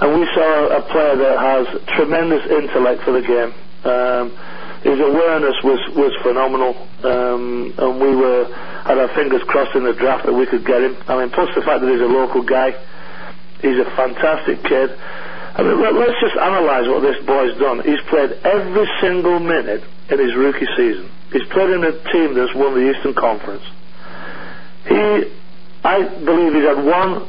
[0.00, 1.64] And we saw a player that has
[1.96, 3.54] tremendous intellect for the game.
[3.88, 4.36] Um,
[4.82, 8.52] his awareness was was phenomenal, um, and we were
[8.84, 10.96] had our fingers crossed in the draft that we could get him.
[11.06, 12.74] I mean, plus the fact that he's a local guy,
[13.62, 14.90] he's a fantastic kid.
[15.54, 17.84] I mean, let, let's just analyse what this boy's done.
[17.84, 21.10] He's played every single minute in his rookie season.
[21.32, 23.64] He's played in a team that's won the Eastern Conference.
[24.88, 25.32] He,
[25.84, 27.28] I believe, he's had one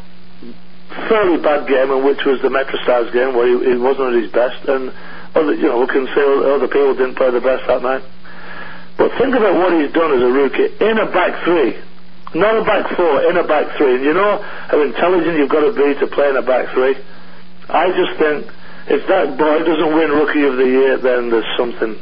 [1.10, 4.22] fairly bad game, and which was the Metro Stars game where he, he wasn't at
[4.22, 4.94] his best, and
[5.36, 8.04] other, you know we can say other people didn't play the best that night.
[8.98, 11.76] But think about what he's done as a rookie in a back three,
[12.36, 13.96] not a back four, in a back three.
[13.96, 16.96] And you know how intelligent you've got to be to play in a back three.
[17.70, 18.48] I just think
[18.88, 21.96] if that boy doesn't win Rookie of the Year, then there's something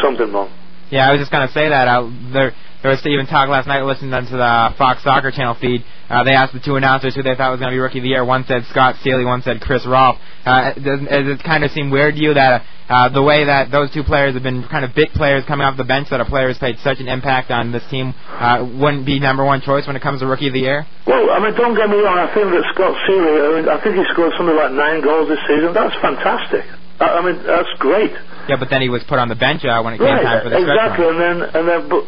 [0.00, 0.50] something wrong.
[0.90, 1.88] Yeah, I was just gonna say that.
[1.88, 5.84] Uh, there, there was even talk last night listening to the Fox Soccer Channel feed.
[6.08, 8.14] Uh, they asked the two announcers who they thought was to be Rookie of the
[8.14, 8.24] Year.
[8.24, 10.16] One said Scott Sealy, one said Chris Rolfe.
[10.46, 13.70] Uh, does, does it kind of seem weird to you that uh, the way that
[13.70, 16.24] those two players have been kind of big players coming off the bench, that a
[16.24, 19.86] player has played such an impact on this team, uh, wouldn't be number one choice
[19.86, 20.86] when it comes to Rookie of the Year?
[21.04, 22.16] Well, I mean, don't get me wrong.
[22.16, 25.28] I think that Scott Sealy, I, mean, I think he scored something like nine goals
[25.28, 25.74] this season.
[25.74, 26.64] That's fantastic.
[27.02, 28.14] I, I mean, that's great.
[28.48, 30.42] Yeah, but then he was put on the bench uh, when it came Right, time
[30.42, 31.04] for the exactly.
[31.04, 32.04] And then, and then, but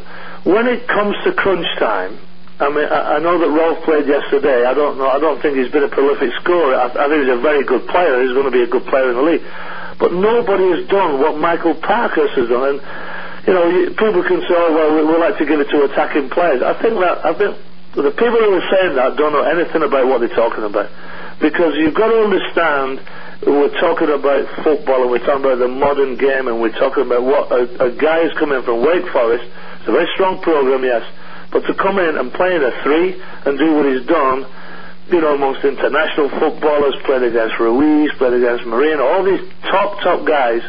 [0.49, 2.17] when it comes to crunch time,
[2.61, 4.65] I mean, I, I know that Rolfe played yesterday.
[4.65, 5.09] I don't know.
[5.09, 6.77] I don't think he's been a prolific scorer.
[6.77, 8.21] I, I think he's a very good player.
[8.25, 9.45] He's going to be a good player in the league.
[10.01, 12.77] But nobody has done what Michael Parkhurst has done.
[12.77, 12.79] And
[13.47, 15.85] you know, you, people can say, "Oh, well, we, we like to give it to
[15.89, 17.57] attacking players." I think that I think
[17.97, 20.89] the people who are saying that don't know anything about what they're talking about,
[21.41, 23.01] because you've got to understand.
[23.41, 27.25] We're talking about football and we're talking about the modern game and we're talking about
[27.25, 29.45] what a, a guy is coming from Wake Forest.
[29.81, 31.01] It's a very strong program, yes,
[31.51, 34.45] but to come in and play in a three and do what he's done,
[35.09, 40.27] you know, amongst international footballers, played against Ruiz, played against Moreno, all these top, top
[40.29, 40.61] guys,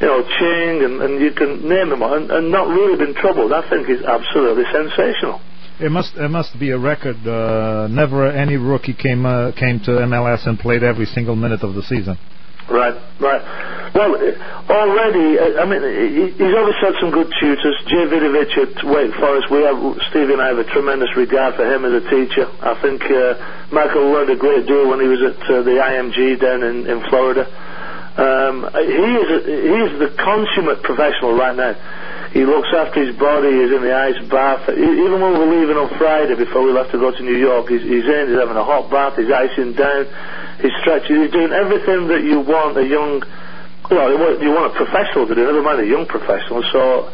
[0.00, 3.14] you know, Ching, and, and you can name them, all, and, and not really been
[3.14, 5.40] troubled, I think is absolutely sensational.
[5.80, 7.26] It must it must be a record.
[7.26, 11.74] Uh, never any rookie came uh, came to MLS and played every single minute of
[11.74, 12.16] the season.
[12.70, 13.42] Right, right.
[13.92, 15.84] Well, already, uh, I mean,
[16.32, 17.76] he's obviously had some good tutors.
[17.86, 19.76] Jay Vidovich at Wake Forest, we have,
[20.08, 22.48] Stevie and I have a tremendous regard for him as a teacher.
[22.64, 26.40] I think uh, Michael learned a great deal when he was at uh, the IMG
[26.40, 27.44] down in, in Florida.
[28.16, 31.74] Um, he is a, he is the consummate professional right now.
[32.34, 33.46] He looks after his body.
[33.46, 34.68] He's in the ice bath.
[34.68, 37.82] Even when we're leaving on Friday before we left to go to New York, he's,
[37.82, 38.26] he's in.
[38.26, 39.14] He's having a hot bath.
[39.14, 40.10] He's icing down.
[40.58, 41.22] He's stretching.
[41.22, 43.22] He's doing everything that you want a young,
[43.86, 45.46] well, you want a professional to do.
[45.46, 46.64] Never mind a young professional.
[46.74, 47.06] So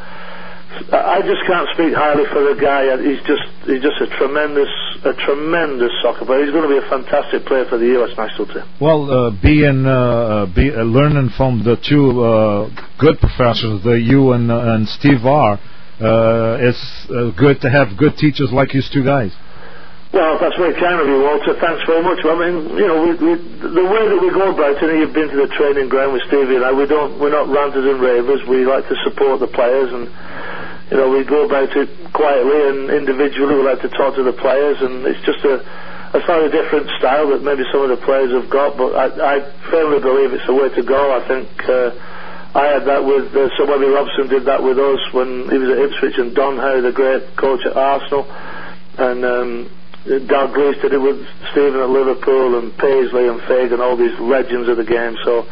[0.93, 2.87] I just can't speak highly for the guy.
[3.03, 4.71] He's just he's just a tremendous
[5.05, 6.45] a tremendous soccer player.
[6.45, 8.16] He's going to be a fantastic player for the U.S.
[8.16, 8.62] national team.
[8.81, 13.99] Well, uh, being uh, uh, be, uh, learning from the two uh, good professionals, the
[13.99, 15.27] you and uh, and Steve
[16.01, 19.35] uh, it's uh, good to have good teachers like you two guys.
[20.11, 21.54] Well, that's very kind of you, Walter.
[21.54, 22.18] Thanks very much.
[22.26, 23.32] I mean, you know, we, we,
[23.62, 26.26] the way that we go about it, and you've been to the training ground with
[26.26, 28.42] Stevie and I, we don't, we're not ranters and ravers.
[28.42, 30.11] We like to support the players, and
[30.90, 33.54] you know, we go about it quietly and individually.
[33.54, 37.30] We like to talk to the players, and it's just a, a slightly different style
[37.30, 38.74] that maybe some of the players have got.
[38.74, 39.34] But I, I
[39.70, 41.14] firmly believe it's the way to go.
[41.14, 41.46] I think.
[41.70, 41.94] Uh,
[42.50, 45.70] I had that with uh, Sir Bobby Robson did that with us when he was
[45.70, 48.26] at Ipswich and Don Howe, the great coach at Arsenal,
[48.98, 49.70] and um,
[50.07, 51.20] Dalglish did it with
[51.53, 55.16] Stephen at Liverpool and Paisley and Fagan, all these legends of the game.
[55.24, 55.44] So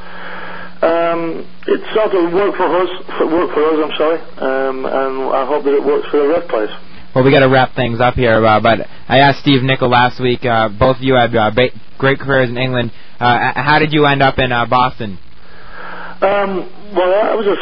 [0.80, 2.90] um, it sort of worked for us,
[3.20, 3.78] worked for us.
[3.84, 6.70] I'm sorry, um, and I hope that it works for the ref players.
[7.14, 10.20] Well, we got to wrap things up here, uh, but I asked Steve Nicol last
[10.20, 10.44] week.
[10.44, 11.50] Uh, both of you had uh,
[11.98, 12.92] great careers in England.
[13.18, 15.18] Uh, how did you end up in uh, Boston?
[16.18, 16.66] Um,
[16.98, 17.58] well, that was a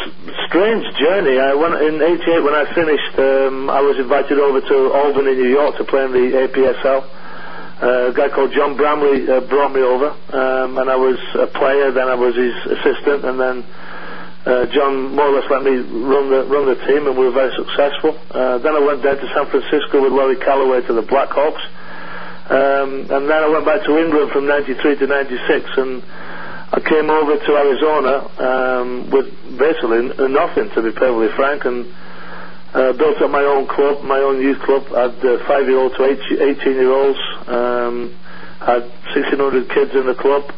[0.49, 1.37] strange journey.
[1.37, 3.13] I went in '88 when I finished.
[3.13, 7.05] Um, I was invited over to Albany, New York, to play in the APSL.
[7.77, 11.45] Uh, a guy called John Bramley uh, brought me over, um, and I was a
[11.53, 11.93] player.
[11.93, 13.55] Then I was his assistant, and then
[14.49, 17.37] uh, John more or less let me run the run the team, and we were
[17.37, 18.17] very successful.
[18.33, 21.61] Uh, then I went down to San Francisco with Laurie Calloway to the Blackhawks,
[22.49, 26.01] um, and then I went back to England from '93 to '96, and
[26.73, 28.13] I came over to Arizona
[28.43, 31.87] um, with basically nothing, to be perfectly frank, and
[32.73, 34.83] uh, built up my own club, my own youth club.
[34.91, 37.19] I had uh, five-year-old to 18-year-olds.
[37.47, 38.15] Um,
[38.59, 38.83] had
[39.15, 40.51] 1,600 kids in the club.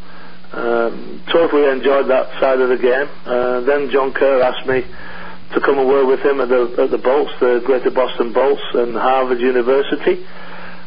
[0.52, 3.08] Um, totally enjoyed that side of the game.
[3.26, 6.90] Uh, then John Kerr asked me to come and work with him at the at
[6.90, 10.26] the Bolts, the Greater Boston Bolts, and Harvard University.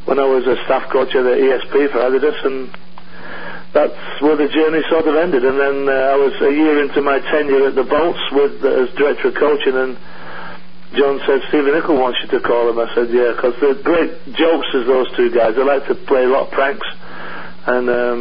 [0.05, 2.71] When I was a staff coach at the ESP for Adidas, and
[3.73, 5.45] that's where the journey sort of ended.
[5.45, 8.85] And then uh, I was a year into my tenure at the Bolts with uh,
[8.85, 9.97] as director of coaching, and
[10.93, 12.77] John said Stephen Nicol wants you to call him.
[12.77, 15.57] I said yeah, because they're great jokes as those two guys.
[15.57, 16.85] They like to play a lot of pranks,
[17.65, 18.19] and um,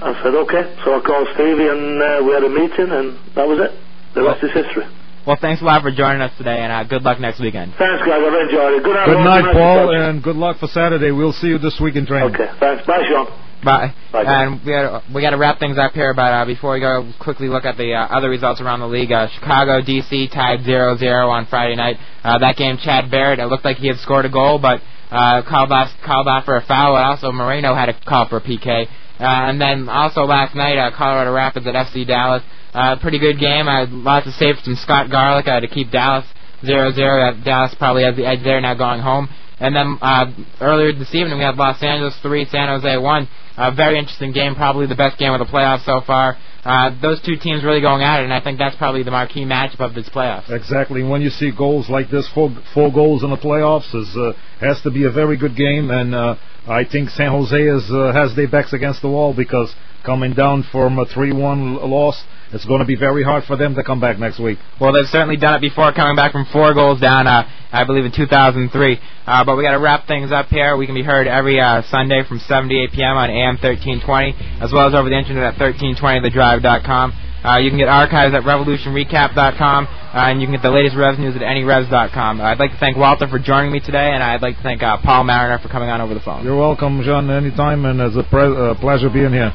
[0.00, 0.64] I said okay.
[0.84, 3.76] So I called Stevie, and uh, we had a meeting, and that was it.
[4.16, 4.88] The rest is history.
[5.28, 7.76] Well, thanks a lot for joining us today, and uh, good luck next weekend.
[7.76, 8.24] Thanks, guys.
[8.24, 8.82] I've enjoyed it.
[8.82, 11.12] Good night, Good night, Paul, and good luck for Saturday.
[11.12, 12.32] We'll see you this week in training.
[12.32, 12.86] Okay, thanks.
[12.88, 13.28] Bye, Sean.
[13.64, 13.94] Bye.
[14.12, 16.80] Bye, and we got we got to wrap things up here, but uh, before we
[16.80, 19.10] go, quickly look at the uh, other results around the league.
[19.10, 21.96] Uh, Chicago DC tied 0-0 on Friday night.
[22.22, 24.80] Uh, that game, Chad Barrett, it looked like he had scored a goal, but
[25.10, 26.96] uh, called off called off for a foul.
[26.96, 28.86] And also, Moreno had a call for a PK.
[29.18, 32.42] Uh, and then also last night, uh, Colorado Rapids at FC Dallas.
[32.72, 33.66] Uh, pretty good game.
[33.66, 36.24] Uh, lots of saves from Scott Garlick uh, to keep Dallas
[36.62, 36.94] 0-0.
[36.94, 39.28] Uh, Dallas probably has the edge there now going home.
[39.60, 40.26] And then uh,
[40.60, 43.28] earlier this evening, we had Los Angeles 3, San Jose 1.
[43.56, 46.36] A very interesting game, probably the best game of the playoffs so far.
[46.64, 49.44] Uh, those two teams really going at it, and I think that's probably the marquee
[49.44, 50.50] matchup of this playoffs.
[50.50, 51.02] Exactly.
[51.02, 54.80] When you see goals like this, four, four goals in the playoffs, is uh, has
[54.82, 55.90] to be a very good game.
[55.90, 56.36] And uh,
[56.68, 60.64] I think San Jose is, uh, has their backs against the wall because coming down
[60.70, 62.22] from a 3-1 loss,
[62.52, 64.58] it's going to be very hard for them to come back next week.
[64.80, 68.04] Well, they've certainly done it before, coming back from four goals down, uh, I believe,
[68.04, 69.00] in 2003.
[69.26, 70.76] Uh, but we got to wrap things up here.
[70.76, 73.16] We can be heard every uh, Sunday from 7 to 8 p.m.
[73.16, 77.12] on AM 1320, as well as over the internet at 1320thedrive.com.
[77.44, 81.18] Uh, you can get archives at revolutionrecap.com, uh, and you can get the latest Revs
[81.18, 82.40] news at anyrevs.com.
[82.40, 84.82] Uh, I'd like to thank Walter for joining me today, and I'd like to thank
[84.82, 86.44] uh, Paul Mariner for coming on over the phone.
[86.44, 89.52] You're welcome, John, anytime, and it's a pre- uh, pleasure being here.